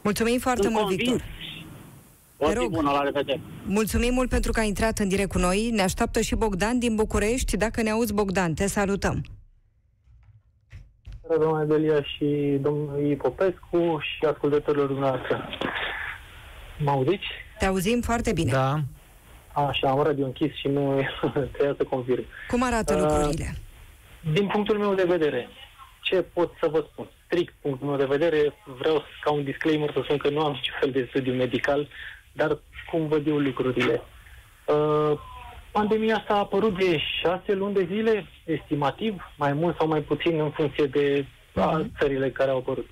[0.03, 1.09] Mulțumim foarte Sunt mult, convins.
[1.09, 1.27] Victor.
[2.37, 2.71] O Te zi rog.
[2.71, 3.41] bună, la revedere.
[3.65, 5.69] Mulțumim mult pentru că ai intrat în direct cu noi.
[5.73, 7.57] Ne așteaptă și Bogdan din București.
[7.57, 9.23] Dacă ne auzi, Bogdan, te salutăm.
[11.35, 15.47] Doamna Delia și domnului Popescu și ascultătorilor dumneavoastră.
[16.77, 17.25] Mă auziți?
[17.59, 18.51] Te auzim foarte bine.
[18.51, 18.79] Da?
[19.53, 21.01] Așa, am radio închis și nu
[21.51, 22.25] trebuia să confirm.
[22.47, 23.55] Cum arată Uh, lucrurile?
[24.33, 25.47] Din punctul meu de vedere,
[26.01, 27.07] ce pot să vă spun?
[27.25, 30.75] Strict punctul meu de vedere, vreau ca un disclaimer să spun că nu am niciun
[30.79, 31.87] fel de studiu medical,
[32.31, 32.57] dar
[32.91, 34.01] cum văd eu lucrurile.
[34.65, 35.19] Uh,
[35.77, 40.39] pandemia asta a apărut de șase luni de zile, estimativ, mai mult sau mai puțin
[40.39, 42.87] în funcție de a, țările care au apărut.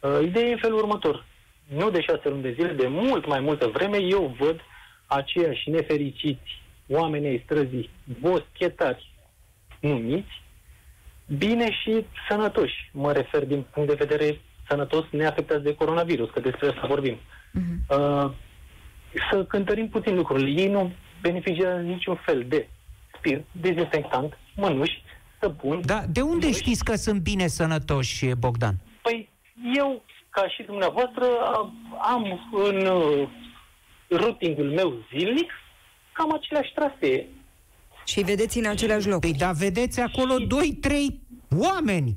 [0.00, 1.24] Uh, ideea e în felul următor.
[1.66, 4.60] Nu de șase luni de zile, de mult mai multă vreme, eu văd
[5.06, 9.12] aceiași nefericiți oameni ai străzii, boschetari,
[9.80, 10.42] numiți,
[11.38, 12.90] bine și sănătoși.
[12.92, 17.16] Mă refer din punct de vedere sănătos, neafectați de coronavirus, că despre asta vorbim.
[17.88, 18.30] Uh,
[19.30, 20.62] să cântărim puțin lucrurile.
[20.62, 22.68] Ei nu beneficiază niciun fel de
[23.18, 25.02] spirit, dezinfectant, mănuși,
[25.40, 25.80] săpun.
[25.84, 26.60] Da, de unde mănuși.
[26.60, 28.74] știți că sunt bine sănătoși, Bogdan?
[29.02, 29.28] Păi
[29.76, 31.72] eu, ca și dumneavoastră, a-
[32.12, 33.28] am în uh,
[34.08, 35.50] routingul meu zilnic
[36.12, 37.26] cam aceleași trasee.
[38.04, 39.20] Și vedeți în același loc.
[39.20, 41.20] Păi da, vedeți acolo doi, trei
[41.58, 42.16] oameni.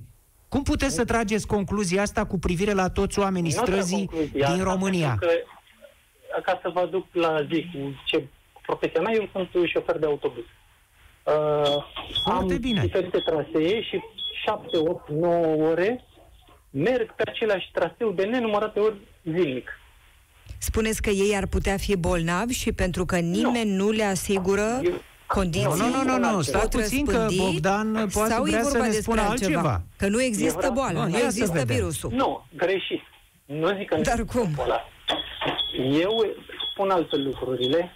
[0.49, 4.47] Cum puteți să trageți concluzia asta cu privire la toți oamenii Nu trag străzii concluzia
[4.47, 5.07] din asta, România?
[5.19, 8.23] pentru Că, ca să vă aduc la zi cu ce
[8.69, 10.43] profesia mea, eu sunt șofer de autobuz.
[10.43, 11.83] Uh,
[12.23, 12.81] Foarte am bine.
[12.81, 13.99] diferite trasee și
[14.45, 16.03] 7, 8, 9 ore
[16.69, 19.69] merg pe același traseu de nenumărate ori zilnic.
[20.57, 25.01] Spuneți că ei ar putea fi bolnavi și pentru că nimeni nu, le asigură Eu-
[25.27, 28.49] condiții Nu, nu, nu, nu, nu, stai pot puțin că răspândi Bogdan poate sau e
[28.49, 29.81] vrea să vorba ne despre spună altceva.
[29.97, 31.75] Că nu există vreau- boala, Nu, nu ia să există vedem.
[31.75, 32.11] virusul.
[32.13, 33.01] Nu, greșit.
[33.45, 34.51] Nu zic că nu Dar există cum?
[34.55, 34.79] boala.
[36.01, 36.25] Eu
[36.71, 37.91] spun altfel lucrurile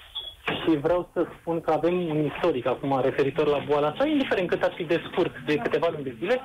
[0.46, 4.64] și vreau să spun că avem un istoric acum referitor la boala asta, indiferent cât
[4.64, 6.42] ar fi de scurt, de câteva luni de zile,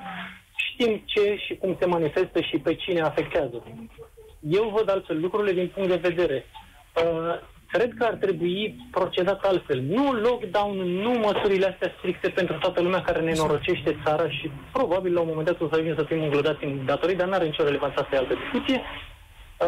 [0.57, 3.62] știm ce și cum se manifestă și pe cine afectează.
[4.40, 6.44] Eu văd altfel lucrurile din punct de vedere.
[7.05, 7.34] Uh,
[7.70, 9.80] cred că ar trebui procedat altfel.
[9.80, 15.12] Nu lockdown, nu măsurile astea stricte pentru toată lumea care ne norocește țara și probabil
[15.12, 17.44] la un moment dat o să ajungem să fim înglodați în datorii, dar nu are
[17.44, 18.80] nicio relevanță, asta e altă discuție.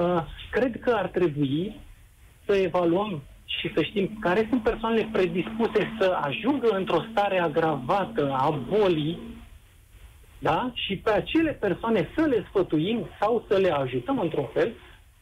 [0.00, 1.80] Uh, cred că ar trebui
[2.46, 3.22] să evaluăm
[3.58, 9.18] și să știm care sunt persoanele predispuse să ajungă într-o stare agravată a bolii
[10.38, 10.70] da?
[10.74, 14.72] și pe acele persoane să le sfătuim sau să le ajutăm într-un fel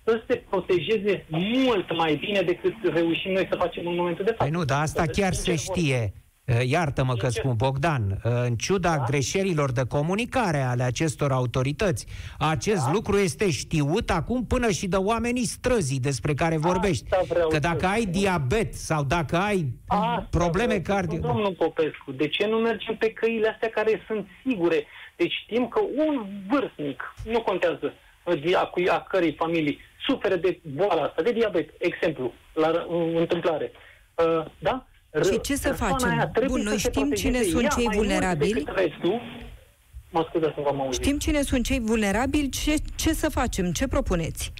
[0.04, 4.42] să se protejeze mult mai bine decât reușim noi să facem în momentul de față.
[4.50, 5.80] Păi nu, dar asta Să chiar zicem se vorba.
[5.80, 6.12] știe.
[6.14, 6.27] Uh,
[6.66, 7.42] Iartă-mă că Sincer.
[7.42, 9.04] spun, Bogdan, uh, în ciuda Da.
[9.04, 12.06] greșelilor de comunicare ale acestor autorități,
[12.38, 12.90] acest Da.
[12.92, 17.04] lucru este știut acum până și de oamenii străzii despre care vorbești.
[17.28, 18.12] vreau Că să dacă ai spun.
[18.12, 21.16] diabet sau dacă ai Asta probleme vreau să cardio...
[21.18, 24.86] spun, Domnul Popescu, de ce nu mergem pe căile astea care sunt sigure?
[25.16, 27.92] Deci știm că un vârstnic, nu contează
[28.44, 33.12] de a, cui, a cărei familii, suferă de boala asta, de diabet, exemplu, la uh,
[33.18, 33.72] întâmplare.
[34.14, 34.86] Uh, da?
[35.24, 36.32] Și ce să facem?
[36.46, 38.64] Bun, noi știm cine sunt cei vulnerabili.
[40.10, 43.72] Mă scuze să vă Știm cine sunt cei vulnerabili, ce, ce să facem?
[43.72, 44.52] Ce propuneți?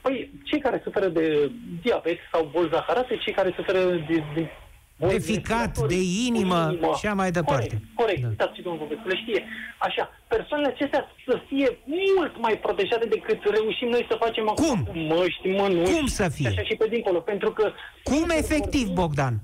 [0.00, 1.50] Păi, cei care suferă de
[1.82, 3.78] diabet sau boli zaharate, cei care suferă
[4.08, 4.50] de, de
[4.96, 7.66] de ficat, de inimă, și așa mai departe.
[7.68, 8.20] Corect, corect.
[8.20, 8.28] Da.
[8.28, 9.44] Uitați și domnul Popescu, le știe.
[9.78, 11.78] Așa, persoanele acestea să fie
[12.16, 14.84] mult mai protejate decât reușim noi să facem acum.
[14.84, 15.06] Cum?
[15.06, 15.92] Măști, mănuși.
[15.92, 16.48] Cum să fie?
[16.48, 17.72] Așa și pe dincolo, pentru că...
[18.02, 19.34] Cum efectiv, Bogdan?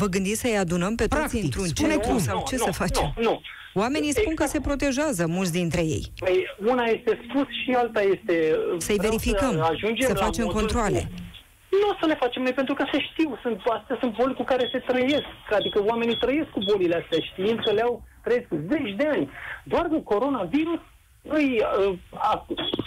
[0.00, 3.12] Vă gândiți să-i adunăm pe toți Practic, într-un cercu sau ce nu, să facem?
[3.16, 3.40] Nu, nu.
[3.74, 4.50] Oamenii spun exact.
[4.50, 6.04] că se protejează, mulți dintre ei.
[6.18, 6.36] Păi,
[6.72, 8.34] una este spus și alta este...
[8.78, 9.52] Să-i verificăm,
[10.00, 11.00] să, să facem controle.
[11.70, 14.34] Cu nu o să le facem noi, pentru că se știu, sunt, astea sunt boli
[14.34, 15.32] cu care se trăiesc.
[15.58, 19.28] Adică oamenii trăiesc cu bolile astea, știind că le-au trăiesc zeci de ani.
[19.64, 20.80] Doar că coronavirus
[21.22, 21.98] îi uh,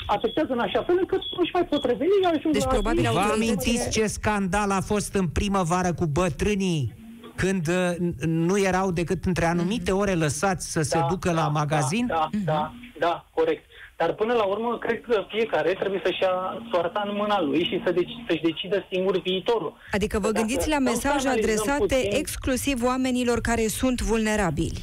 [0.05, 2.11] afectează în așa fel încât nu și mai pot reveni.
[2.51, 7.00] Deci probabil Vă amintiți ce scandal a fost în primăvară cu bătrânii?
[7.43, 11.47] Când uh, nu erau decât între anumite ore lăsați să da, se ducă da, la
[11.47, 12.05] magazin?
[12.05, 13.63] Da, da, da, da, corect.
[13.97, 17.81] Dar până la urmă, cred că fiecare trebuie să-și ia soarta în mâna lui și
[17.85, 19.73] să deci, să-și decidă singur viitorul.
[19.91, 22.19] Adică vă gândiți la mesaje adresate puțin...
[22.19, 24.79] exclusiv oamenilor care sunt vulnerabili.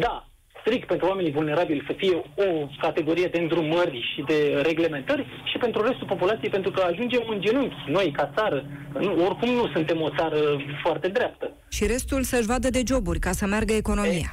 [0.00, 0.26] Da,
[0.62, 2.14] strict pentru oamenii vulnerabili să fie
[2.46, 7.40] o categorie de îndrumări și de reglementări și pentru restul populației, pentru că ajungem în
[7.40, 8.64] genunchi, noi, ca țară.
[9.00, 10.38] Nu, oricum nu suntem o țară
[10.82, 11.52] foarte dreaptă.
[11.68, 14.30] Și restul să-și vadă de joburi, ca să meargă economia.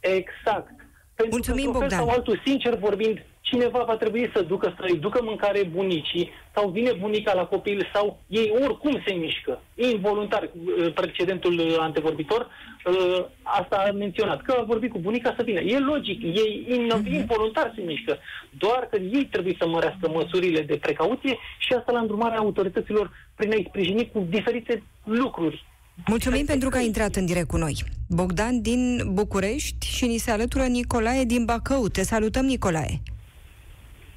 [0.00, 0.70] Exact.
[1.14, 1.98] Pentru Mulțumim, că, Bogdan.
[1.98, 6.92] sau altul, sincer vorbind, cineva va trebui să ducă, să-i ducă mâncare bunicii, sau vine
[6.92, 9.62] bunica la copil, sau ei oricum se mișcă.
[9.74, 12.46] Involuntar, uh, precedentul antevorbitor,
[12.86, 15.60] uh, asta a menționat, că a vorbit cu bunica să vină.
[15.60, 17.14] E logic, ei mhm.
[17.14, 18.18] involuntar se mișcă.
[18.50, 23.52] Doar că ei trebuie să mărească măsurile de precauție și asta la îndrumarea autorităților prin
[23.52, 25.64] a-i sprijini cu diferite lucruri
[26.06, 27.84] Mulțumim pentru că ai intrat în direct cu noi.
[28.08, 31.88] Bogdan din București și ni se alătură Nicolae din Bacău.
[31.88, 33.00] Te salutăm, Nicolae.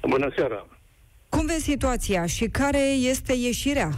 [0.08, 0.66] Bună seara.
[1.28, 2.78] Cum vezi situația și care
[3.12, 3.90] este ieșirea?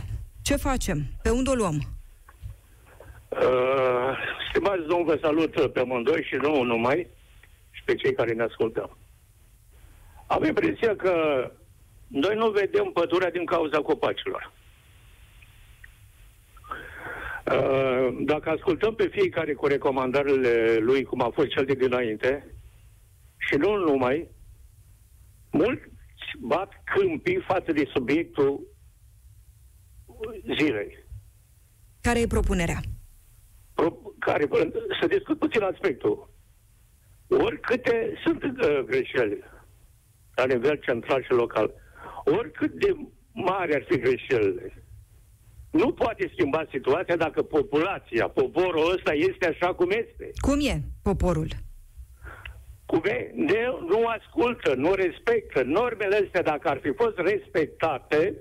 [0.42, 0.98] Ce facem?
[1.22, 1.74] Pe unde o luăm?
[3.28, 7.06] Uh, stimați domn, vă salut pe amândoi și nu numai,
[7.70, 8.96] și pe cei care ne ascultă.
[10.26, 11.12] Am impresia că
[12.06, 14.52] noi nu vedem pădurea din cauza copacilor.
[17.52, 22.54] Uh, dacă ascultăm pe fiecare cu recomandările lui, cum a fost cel de dinainte,
[23.36, 24.28] și nu numai,
[25.50, 25.96] mulți
[26.38, 28.66] bat câmpii față de subiectul
[30.58, 31.06] zilei.
[32.00, 32.80] Care e propunerea?
[33.74, 34.48] Pro, care,
[35.00, 36.30] să discut puțin aspectul.
[37.28, 39.44] Oricâte sunt uh, greșeli
[40.34, 41.74] la nivel central și local,
[42.24, 42.96] oricât de
[43.32, 44.88] mari ar fi greșelile,
[45.70, 50.30] nu poate schimba situația dacă populația, poporul ăsta este așa cum este.
[50.40, 51.48] Cum e poporul?
[52.90, 53.30] Cum e?
[53.34, 55.62] Ne, nu ascultă, nu respectă.
[55.62, 58.34] Normele astea, dacă ar fi fost respectate,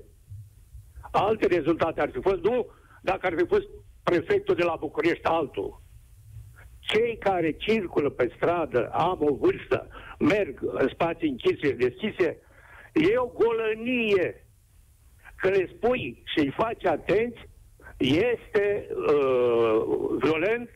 [1.11, 2.67] alte rezultate ar fi fost, nu
[3.01, 3.67] dacă ar fi fost
[4.03, 5.81] prefectul de la București altul.
[6.79, 9.87] Cei care circulă pe stradă, am o vârstă,
[10.19, 12.37] merg în spații închise, deschise,
[12.93, 14.47] e o golănie
[15.35, 17.49] că le spui și îi faci atenți,
[17.97, 19.81] este uh,
[20.19, 20.69] violent,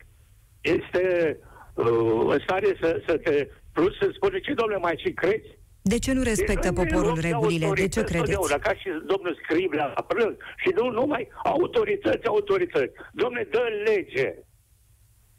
[0.60, 1.38] este
[1.74, 3.48] uh, în stare să, să te...
[3.72, 5.58] Plus să spune, ce domnule, mai și crezi?
[5.82, 7.70] De ce nu respectă de, poporul regulile?
[7.74, 8.58] De ce credeți?
[8.58, 10.36] Ca și domnul Scriblea la prânz.
[10.56, 12.92] Și nu numai autorități, autorități.
[13.12, 14.34] Domnule, dă lege.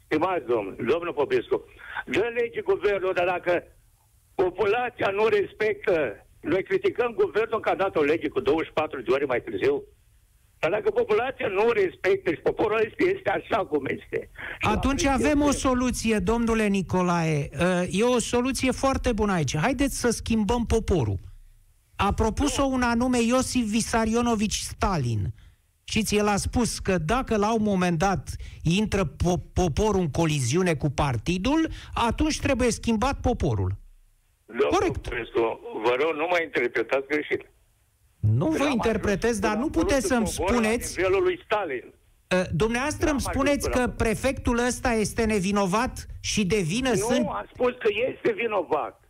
[0.04, 1.64] Stimați domnul, domnul Popescu,
[2.06, 3.62] dă lege guvernul, dar dacă
[4.34, 9.24] populația nu respectă noi criticăm guvernul că a dat o lege cu 24 de ore
[9.24, 9.84] mai târziu.
[10.64, 14.30] Dar dacă populația nu respectă și poporul este, este așa cum este.
[14.60, 17.50] Atunci avem o soluție, domnule Nicolae.
[17.52, 19.56] Uh, e o soluție foarte bună aici.
[19.56, 21.18] Haideți să schimbăm poporul.
[21.96, 25.34] A propus-o un anume Iosif Visarionovici Stalin.
[25.84, 28.28] Și el a spus că dacă la un moment dat
[28.62, 33.76] intră po- poporul în coliziune cu partidul, atunci trebuie schimbat poporul.
[34.46, 35.08] Domnul Corect.
[35.08, 37.53] Prescu, vă rog, nu mai interpretați greșit.
[38.32, 41.00] Nu vă interpretez, dar nu puteți să-mi spuneți...
[41.00, 41.84] La lui Stalin.
[41.84, 47.20] Uh, dumneavoastră îmi spuneți că prefectul ăsta este nevinovat și de vină nu, sunt...
[47.20, 49.00] Nu, am spus că este vinovat.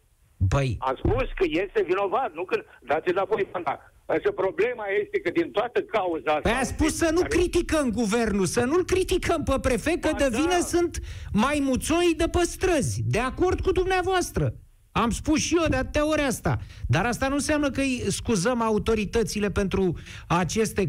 [0.48, 0.76] Păi...
[0.78, 5.50] Am spus că este vinovat, nu că dați înapoi până Însă problema este că din
[5.50, 6.48] toată cauza asta...
[6.48, 7.28] Păi a spus să nu care...
[7.28, 10.66] criticăm guvernul, să nu-l criticăm pe prefect, că de vină da.
[10.74, 11.00] sunt
[11.32, 13.02] mai muțoi de pe străzi.
[13.06, 14.54] De acord cu dumneavoastră.
[15.02, 16.58] Am spus și eu de atâtea ori asta.
[16.88, 19.92] Dar asta nu înseamnă că îi scuzăm autoritățile pentru
[20.28, 20.82] aceste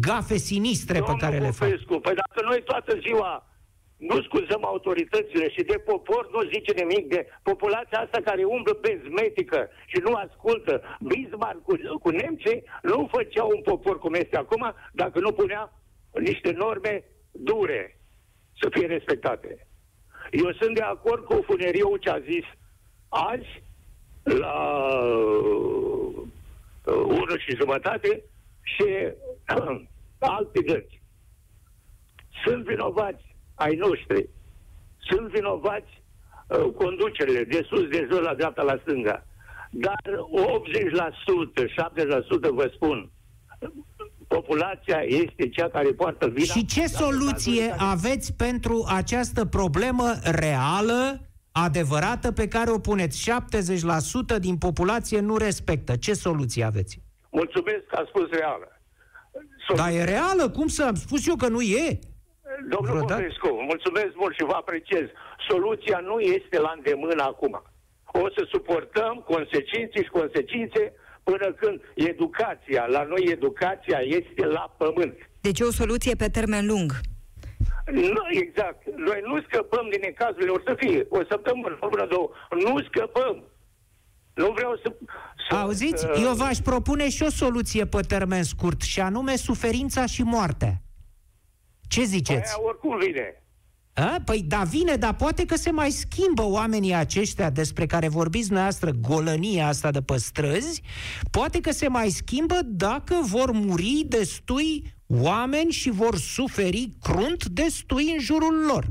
[0.00, 1.68] gafe sinistre Domnul pe care le fac.
[1.68, 3.32] Popescu, Păi dacă noi toată ziua
[3.96, 9.68] nu scuzăm autoritățile și de popor nu zice nimic de populația asta care umblă bezmetică
[9.86, 10.82] și nu ascultă.
[11.00, 15.72] Bismarck cu, cu nemții nu făcea un popor cum este acum dacă nu punea
[16.12, 18.00] niște norme dure
[18.60, 19.68] să fie respectate.
[20.30, 22.44] Eu sunt de acord cu Funeriu ce a zis
[23.14, 23.62] azi
[24.22, 24.54] la
[26.84, 28.22] uh, unul și jumătate
[28.62, 28.86] și
[29.56, 29.80] uh,
[30.36, 31.02] alte găți.
[32.44, 34.28] Sunt vinovați ai noștri.
[34.98, 36.02] Sunt vinovați
[36.48, 39.26] uh, conducerile de sus, de jos, la dreapta, la stânga.
[39.70, 40.02] Dar
[41.56, 41.64] 80%,
[42.48, 43.10] 70% vă spun,
[44.28, 46.44] populația este cea care poartă vina.
[46.54, 51.20] Și ce soluție aveți pentru această problemă reală,
[51.62, 53.30] adevărată, pe care o puneți?
[54.36, 55.96] 70% din populație nu respectă.
[55.96, 57.00] Ce soluție aveți?
[57.30, 58.68] Mulțumesc că a spus reală.
[59.76, 60.50] Dar e reală?
[60.50, 61.98] Cum să am spus eu că nu e?
[62.70, 63.20] Domnul Vreodată?
[63.20, 65.06] Popescu, mulțumesc mult și vă apreciez.
[65.48, 67.62] Soluția nu este la îndemână acum.
[68.12, 70.92] O să suportăm consecințe și consecințe
[71.22, 75.14] până când educația, la noi educația este la pământ.
[75.40, 76.92] Deci e o soluție pe termen lung.
[77.92, 78.80] Nu, exact.
[78.96, 80.50] Noi nu scăpăm din necazurile.
[80.50, 82.28] O să fie o săptămână, o lună, două.
[82.64, 83.42] Nu scăpăm.
[84.34, 84.94] Nu vreau să...
[85.48, 86.00] să Auziți?
[86.00, 90.82] să- Eu v-aș propune și o soluție pe termen scurt, și anume suferința și moartea.
[91.88, 92.54] Ce ziceți?
[92.56, 93.38] Aia oricum vine.
[93.94, 94.16] A?
[94.24, 98.90] Păi da, vine, dar poate că se mai schimbă oamenii aceștia despre care vorbiți noastră,
[98.90, 100.82] golănia asta de pe străzi,
[101.30, 108.10] poate că se mai schimbă dacă vor muri destui oameni și vor suferi crunt destui
[108.12, 108.86] în jurul lor.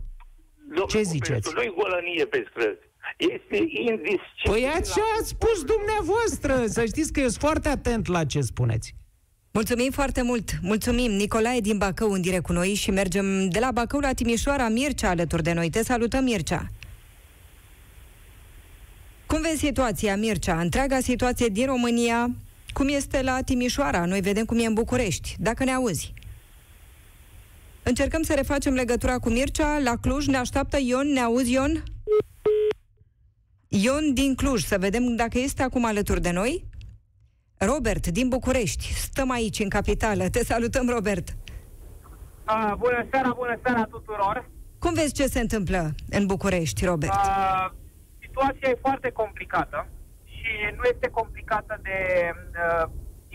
[0.68, 1.50] Domnul Ce Popescu, ziceți?
[1.56, 2.80] Nu-i golănie pe străzi.
[3.18, 4.22] Este indisciplinat.
[4.44, 8.96] Păi așa ați spus dumneavoastră, să știți că eu sunt foarte atent la ce spuneți.
[9.52, 10.50] Mulțumim foarte mult!
[10.62, 11.12] Mulțumim!
[11.12, 15.10] Nicolae din Bacău în direct cu noi și mergem de la Bacău la Timișoara, Mircea
[15.10, 15.70] alături de noi.
[15.70, 16.68] Te salutăm, Mircea!
[19.26, 20.60] Cum vezi situația, Mircea?
[20.60, 22.30] Întreaga situație din România,
[22.74, 24.06] cum este la Timișoara?
[24.06, 26.14] Noi vedem cum e în București, dacă ne auzi.
[27.84, 29.80] Încercăm să refacem legătura cu Mircea.
[29.80, 31.08] La Cluj ne așteaptă Ion.
[31.08, 31.84] Ne auzi, Ion?
[33.68, 34.64] Ion din Cluj.
[34.64, 36.66] Să vedem dacă este acum alături de noi.
[37.58, 38.94] Robert din București.
[38.94, 40.30] Stăm aici, în capitală.
[40.30, 41.30] Te salutăm, Robert.
[42.48, 44.50] Uh, bună seara, bună seara tuturor.
[44.80, 47.14] Cum vezi ce se întâmplă în București, Robert?
[47.14, 47.72] Uh,
[48.20, 49.88] situația e foarte complicată
[50.44, 52.00] și nu este complicată de
[52.36, 52.86] uh,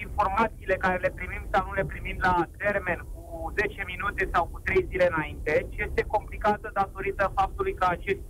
[0.05, 4.59] informațiile care le primim sau nu le primim la termen cu 10 minute sau cu
[4.61, 8.25] 3 zile înainte, ci este complicată datorită faptului că acest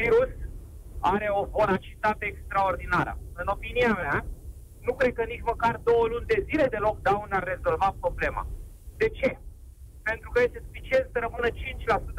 [0.00, 0.32] virus
[1.00, 3.18] are o voracitate extraordinară.
[3.40, 4.26] În opinia mea,
[4.86, 8.46] nu cred că nici măcar două luni de zile de lockdown ar rezolva problema.
[8.96, 9.38] De ce?
[10.02, 11.48] Pentru că este suficient să rămână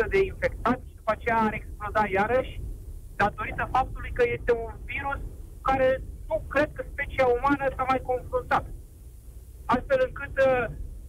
[0.05, 2.61] 5% de infectați și după aceea ar exploda iarăși
[3.15, 5.19] datorită faptului că este un virus
[5.67, 5.89] care
[6.29, 8.65] nu cred că specia umană s-a mai confruntat.
[9.65, 10.63] Astfel încât uh,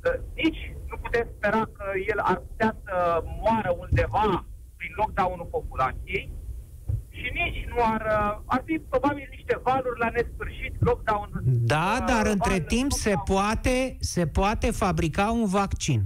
[0.07, 2.94] uh, nici nu putem spera că el ar putea să
[3.42, 4.26] moară undeva
[4.78, 6.26] prin lockdown-ul populației
[7.18, 8.02] și nici nu ar...
[8.18, 11.28] uh, Ar fi probabil niște valuri la nesfârșit, lockdown...
[11.74, 13.38] Da, uh, dar între valuri, timp se lockdown.
[13.40, 16.00] poate, se poate fabrica un vaccin.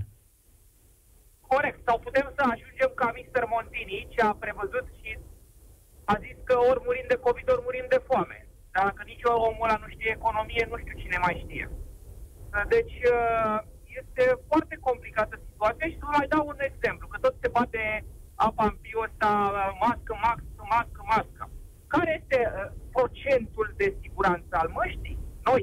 [1.54, 1.80] Corect.
[1.86, 3.42] Sau putem să ajungem ca Mr.
[3.54, 4.99] Montini, ce a prevăzut și
[6.12, 8.38] a zis că ori murim de COVID, ori murim de foame.
[8.78, 11.66] Dacă nici omul ăla nu știe economie, nu știu cine mai știe.
[12.74, 13.58] Deci uh,
[14.00, 17.82] este foarte complicată situația și să vă mai dau un exemplu, că tot se bate
[18.46, 21.44] apa în piu ăsta, uh, mască, mască, mască, mască.
[21.94, 22.52] Care este uh,
[22.94, 25.18] procentul de siguranță al măștii?
[25.48, 25.62] Noi.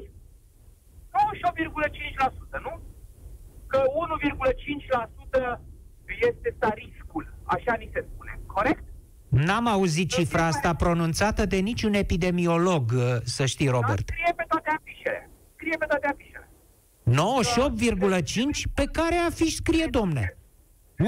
[2.58, 2.74] 98,5%, nu?
[3.66, 5.60] Că 1,5%
[6.28, 8.84] este riscul, așa ni se spune, corect?
[9.28, 14.08] N-am auzit cifra asta pronunțată de niciun epidemiolog, uh, să știi, Da, Robert.
[14.08, 15.30] scrie pe toate afișele.
[15.54, 16.48] Scrie pe toate afișele.
[17.02, 20.36] 98,5 pe care afiș scrie, domne.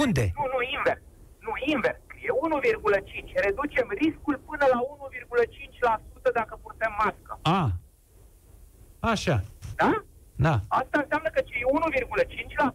[0.02, 0.24] Unde?
[0.38, 1.02] Nu, nu, invers.
[1.46, 1.98] Nu, invers.
[2.06, 3.32] Scrie 1,5.
[3.46, 7.32] Reducem riscul până la 1,5% dacă purtăm mască.
[7.42, 7.62] A.
[9.12, 9.36] Așa.
[9.76, 10.04] Da?
[10.36, 10.54] Da.
[10.68, 12.74] Asta înseamnă că cei 1,5%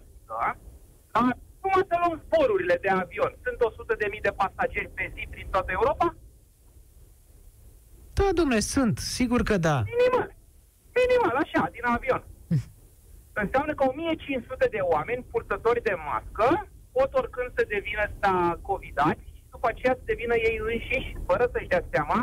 [1.12, 1.30] da?
[1.66, 3.32] La numai să luăm zborurile de avion.
[3.46, 3.58] Sunt
[4.18, 6.08] 100.000 de pasageri pe zi prin toată Europa?
[8.20, 8.98] Da, domne, sunt.
[8.98, 9.78] Sigur că da.
[9.94, 10.30] Minimal.
[11.02, 12.24] Minimal, așa, din avion.
[13.44, 16.48] Înseamnă că 1500 de oameni purtători de mască
[16.92, 21.72] pot oricând să devină sta covidați și după aceea să devină ei înșiși, fără să-și
[21.74, 22.20] dea seama,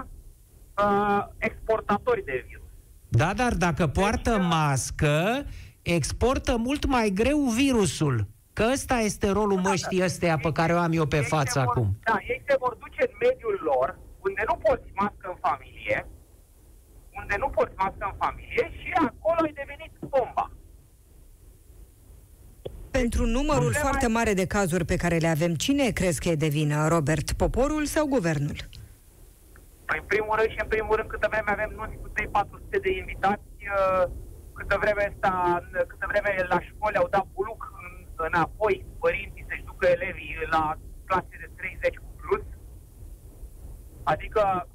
[0.82, 2.70] uh, exportatori de virus.
[3.08, 5.46] Da, dar dacă poartă deci, mască,
[5.82, 8.26] exportă mult mai greu virusul.
[8.52, 11.58] Că ăsta este rolul da, măștii da, ăsteia pe care o am eu pe față
[11.58, 11.98] vor, acum.
[12.04, 16.06] Da, ei se vor duce în mediul lor, unde nu poți mască în familie,
[17.20, 20.50] unde nu poți mască în familie și acolo ai devenit bomba.
[22.90, 26.44] Pentru numărul Problema foarte mare de cazuri pe care le avem, cine crezi că e
[26.44, 27.32] de vină, Robert?
[27.32, 28.56] Poporul sau guvernul?
[29.84, 32.90] Păi, în primul rând și în primul rând, câtă vreme avem nu cu 400 de
[33.02, 34.04] invitați, uh,
[34.58, 35.32] câtă vreme, asta,
[35.90, 37.71] câtă vreme la școli au dat buluc în,
[38.30, 42.44] înapoi părinții să-și ducă elevii la clase de 30 cu plus.
[44.02, 44.68] Adică...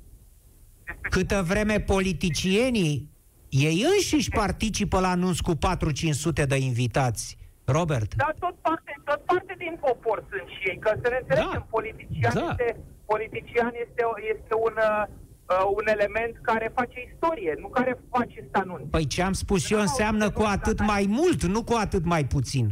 [1.02, 3.16] Câtă vreme politicienii
[3.50, 8.16] ei înșiși participă la anunț cu 4-500 de invitați Robert.
[8.16, 11.68] Dar tot parte, tot parte din popor sunt și ei, că să ne înțelegem, da.
[11.70, 12.50] politician, da.
[12.50, 18.82] Este, politician este, este un, uh, un element care face istorie, nu care face stanun.
[18.89, 22.68] Păi ce am spus eu înseamnă cu atât mai mult, nu cu atât mai puțin.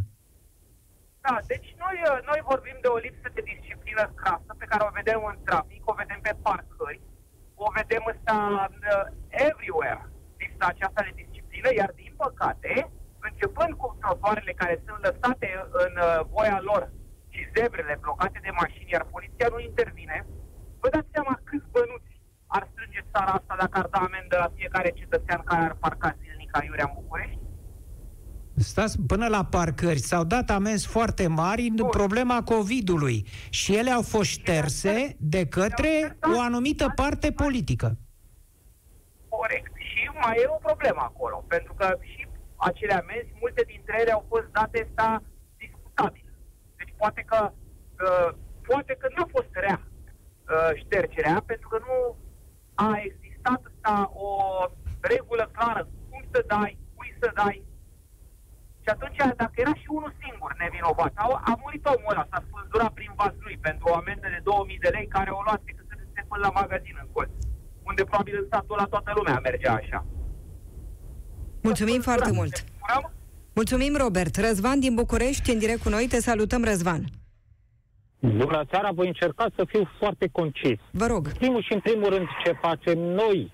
[1.26, 4.95] Da, deci noi, uh, noi vorbim de o lipsă de disciplină crasă pe care o
[4.99, 7.01] vedem în trafic, o vedem pe parcări,
[7.65, 8.36] o vedem ăsta
[8.69, 9.05] uh,
[9.47, 10.03] everywhere,
[10.39, 12.71] lipsa aceasta de disciplină, iar din păcate,
[13.28, 15.47] începând cu trotuarele care sunt lăsate
[15.84, 16.84] în uh, voia lor
[17.34, 20.17] și zebrele blocate de mașini, iar poliția nu intervine,
[20.82, 22.13] vă dați seama câți bănuți
[22.55, 26.51] ar strânge țara asta dacă ar da amendă la fiecare cetățean care ar parca zilnic
[26.57, 27.44] aiurea în București?
[28.57, 34.01] Stați, până la parcări s-au dat amenzi foarte mari în problema COVID-ului și ele au
[34.01, 37.97] fost șterse de către o anumită parte politică.
[39.29, 39.71] Corect.
[39.75, 44.25] Și mai e o problemă acolo, pentru că și acele amenzi, multe dintre ele au
[44.27, 45.23] fost date sta
[45.57, 46.31] discutabile.
[46.77, 48.29] Deci poate că uh,
[48.67, 52.17] poate că nu a fost rea uh, ștergerea, pentru că nu
[52.73, 54.29] a existat sta o
[54.99, 57.63] regulă clară cum să dai, cui să dai.
[58.86, 62.91] Și atunci, dacă era și unul singur nevinovat, a, a murit omul ăla, s-a spânzurat
[62.99, 65.83] prin vas lui pentru o amendă de 2000 de lei care o luase că
[66.15, 67.33] se până la magazin în colț,
[67.89, 69.99] unde probabil în statul la toată lumea mergea așa.
[71.67, 72.55] Mulțumim foarte mult!
[73.59, 74.36] Mulțumim, Robert.
[74.36, 76.07] Răzvan din București, în direct cu noi.
[76.07, 77.01] Te salutăm, Răzvan.
[78.19, 80.79] Bună seara, voi încerca să fiu foarte concis.
[80.91, 81.31] Vă rog.
[81.31, 83.51] Primul și în primul rând ce facem noi,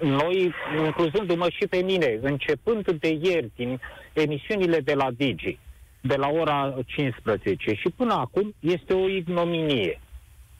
[0.00, 0.54] noi,
[0.84, 3.80] incluzându-mă și pe mine, începând de ieri din
[4.12, 5.58] emisiunile de la Digi,
[6.00, 10.00] de la ora 15 și până acum, este o ignominie.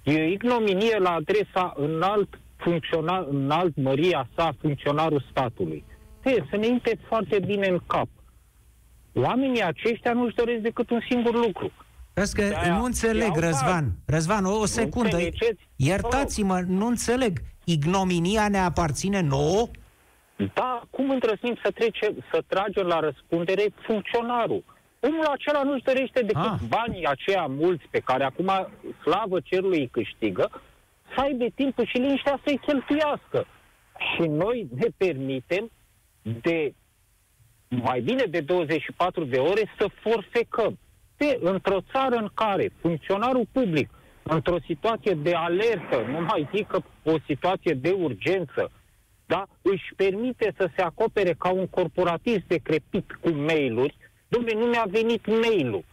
[0.03, 5.85] E o ignominie la adresa înalt, funcționar, înalt măria sa funcționarul statului
[6.29, 8.09] e, să ne intre foarte bine în cap.
[9.13, 11.73] Oamenii aceștia nu-și doresc decât un singur lucru.
[12.15, 13.93] Vezi că nu înțeleg, Răzvan.
[14.07, 15.19] Răzvan, o, o secundă.
[15.77, 17.39] Iertați-mă, nu înțeleg.
[17.77, 19.69] Ignominia ne aparține nouă?
[20.55, 24.65] Da, cum îndrăznim să, trece, să tragem la răspundere funcționarul?
[25.01, 26.59] Omul acela nu-și dorește decât ah.
[26.69, 28.51] banii aceia mulți pe care acum
[29.03, 30.51] slavă cerului îi câștigă,
[31.15, 33.47] să aibă timpul și liniștea să-i cheltuiască.
[34.13, 35.71] Și noi ne permitem
[36.23, 36.75] de
[37.69, 40.79] mai bine de 24 de ore să forsecăm.
[41.17, 43.91] De, într-o țară în care funcționarul public,
[44.29, 48.71] într-o situație de alertă, nu mai zic că o situație de urgență,
[49.27, 53.97] da, își permite să se acopere ca un corporatist decrepit cu mail-uri,
[54.29, 55.85] domnule, nu mi-a venit mail-ul,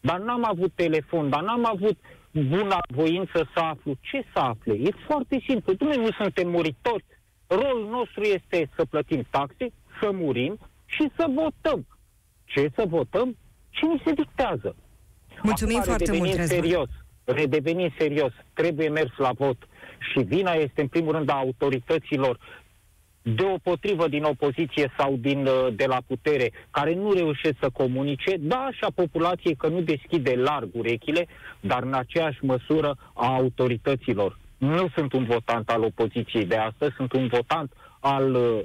[0.00, 1.98] dar n-am avut telefon, dar n-am avut
[2.30, 3.96] buna voință să aflu.
[4.00, 4.72] Ce să afle?
[4.72, 5.72] E foarte simplu.
[5.72, 7.04] Domnule, nu suntem muritori.
[7.46, 11.86] Rolul nostru este să plătim taxe, să murim și să votăm.
[12.44, 13.36] Ce să votăm?
[13.70, 14.76] Ce ni se dictează?
[15.42, 16.88] Mulțumim Acum, foarte mult, serios,
[17.24, 19.56] redevenim serios, trebuie mers la vot.
[20.12, 22.38] Și vina este în primul rând a autorităților
[23.22, 28.56] deopotrivă din opoziție sau din, uh, de la putere, care nu reușesc să comunice, da,
[28.56, 31.26] așa populației că nu deschide larg urechile,
[31.60, 34.38] dar în aceeași măsură a autorităților.
[34.56, 38.60] Nu sunt un votant al opoziției de astăzi, sunt un votant al uh,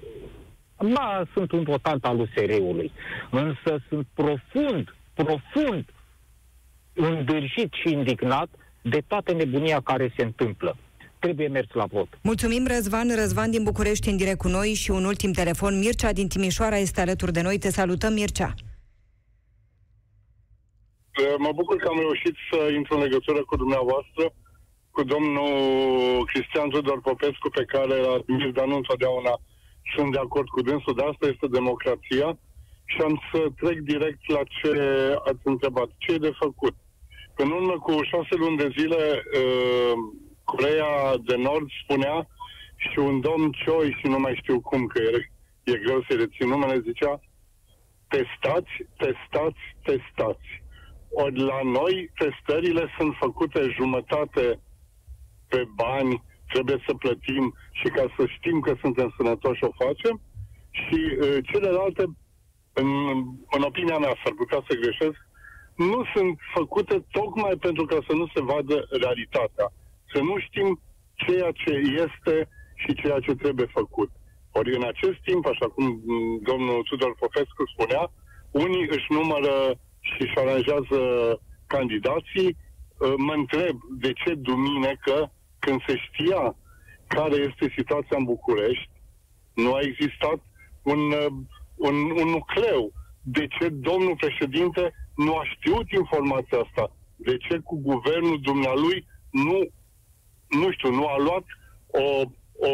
[0.94, 2.92] Ba, sunt un votant al USR-ului,
[3.30, 5.86] însă sunt profund, profund
[7.00, 8.50] îndârjit și indignat
[8.82, 10.78] de toată nebunia care se întâmplă.
[11.20, 12.08] Trebuie mers la vot.
[12.22, 13.16] Mulțumim, Răzvan.
[13.16, 15.80] Răzvan din București în direct cu noi și un ultim telefon.
[15.80, 17.58] Mircea din Timișoara este alături de noi.
[17.58, 18.54] Te salutăm, Mircea.
[21.38, 24.24] Mă bucur că am reușit să intru în legătură cu dumneavoastră,
[24.92, 29.34] cu domnul Cristian Tudor Popescu, pe care l-a admis, dar nu întotdeauna
[29.96, 32.38] sunt de acord cu dânsul, dar asta este democrația
[32.92, 34.72] și am să trec direct la ce
[35.30, 35.90] ați întrebat.
[35.98, 36.76] Ce e de făcut?
[37.44, 39.94] În urmă cu șase luni de zile, uh,
[40.44, 42.28] Coreea de Nord spunea
[42.76, 45.32] și un domn Cioi și nu mai știu cum, că e,
[45.72, 47.20] e greu să rețin numele, zicea
[48.08, 50.50] testați, testați, testați.
[51.10, 54.60] Ori la noi testările sunt făcute jumătate
[55.48, 56.24] pe bani,
[56.54, 60.22] trebuie să plătim și ca să știm că suntem sănătoși o facem
[60.72, 62.04] și uh, celelalte,
[62.74, 62.88] în,
[63.56, 65.29] în opinia mea, s-ar putea să greșesc,
[65.88, 69.68] nu sunt făcute tocmai pentru ca să nu se vadă realitatea.
[70.14, 70.80] Să nu știm
[71.14, 71.72] ceea ce
[72.06, 74.12] este și ceea ce trebuie făcut.
[74.52, 76.02] Ori în acest timp, așa cum
[76.42, 78.12] domnul Tudor Popescu spunea,
[78.52, 79.54] unii își numără
[80.00, 81.00] și își aranjează
[81.68, 82.50] candidații.
[82.50, 86.56] Uh, mă întreb de ce duminică, când se știa
[87.08, 88.90] care este situația în București,
[89.54, 90.40] nu a existat
[90.84, 91.32] un, uh,
[91.76, 92.92] un, un nucleu.
[93.22, 94.94] De ce domnul președinte
[95.26, 96.92] nu a știut informația asta?
[97.16, 99.58] De ce cu guvernul dumnealui nu,
[100.60, 101.46] nu știu, nu a luat
[101.88, 102.22] o,
[102.68, 102.72] o,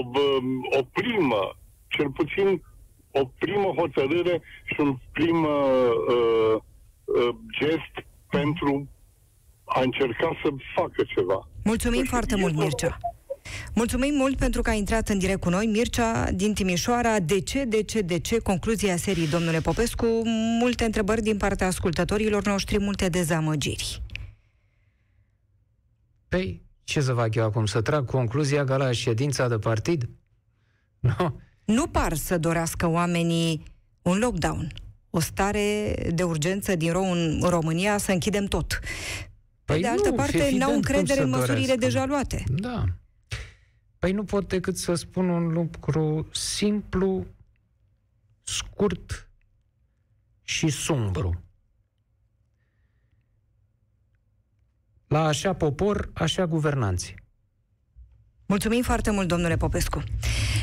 [0.79, 2.63] o primă, cel puțin
[3.11, 7.93] o primă hotărâre și un prim uh, uh, gest
[8.29, 8.87] pentru
[9.65, 11.47] a încerca să facă ceva.
[11.63, 12.97] Mulțumim deci, foarte mult, Mircea.
[13.73, 15.65] Mulțumim mult pentru că a intrat în direct cu noi.
[15.65, 18.37] Mircea din Timișoara, de ce, de ce, de ce?
[18.37, 20.05] Concluzia serii, domnule Popescu,
[20.59, 24.01] multe întrebări din partea ascultătorilor noștri, multe dezamăgiri.
[26.27, 27.65] Păi, ce să fac eu acum?
[27.65, 30.09] Să trag concluzia ca la ședința de partid?
[30.99, 31.39] Nu.
[31.65, 33.63] Nu par să dorească oamenii
[34.01, 34.71] un lockdown,
[35.09, 38.79] o stare de urgență din rău în România, să închidem tot.
[39.65, 41.85] Păi de altă nu, parte, n-au încredere în măsurile dorească.
[41.85, 42.43] deja luate.
[42.47, 42.83] Da.
[43.99, 47.25] Păi nu pot decât să spun un lucru simplu,
[48.43, 49.29] scurt
[50.43, 51.41] și sumbru.
[55.07, 57.15] La așa popor, așa guvernanți.
[58.45, 60.03] Mulțumim foarte mult, domnule Popescu.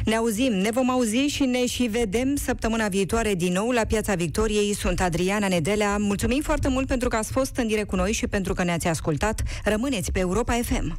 [0.05, 4.15] Ne auzim, ne vom auzi și ne și vedem săptămâna viitoare din nou la Piața
[4.15, 4.75] Victoriei.
[4.75, 5.97] Sunt Adriana Nedelea.
[5.97, 8.87] Mulțumim foarte mult pentru că ați fost în direct cu noi și pentru că ne-ați
[8.89, 9.43] ascultat.
[9.65, 10.99] Rămâneți pe Europa FM.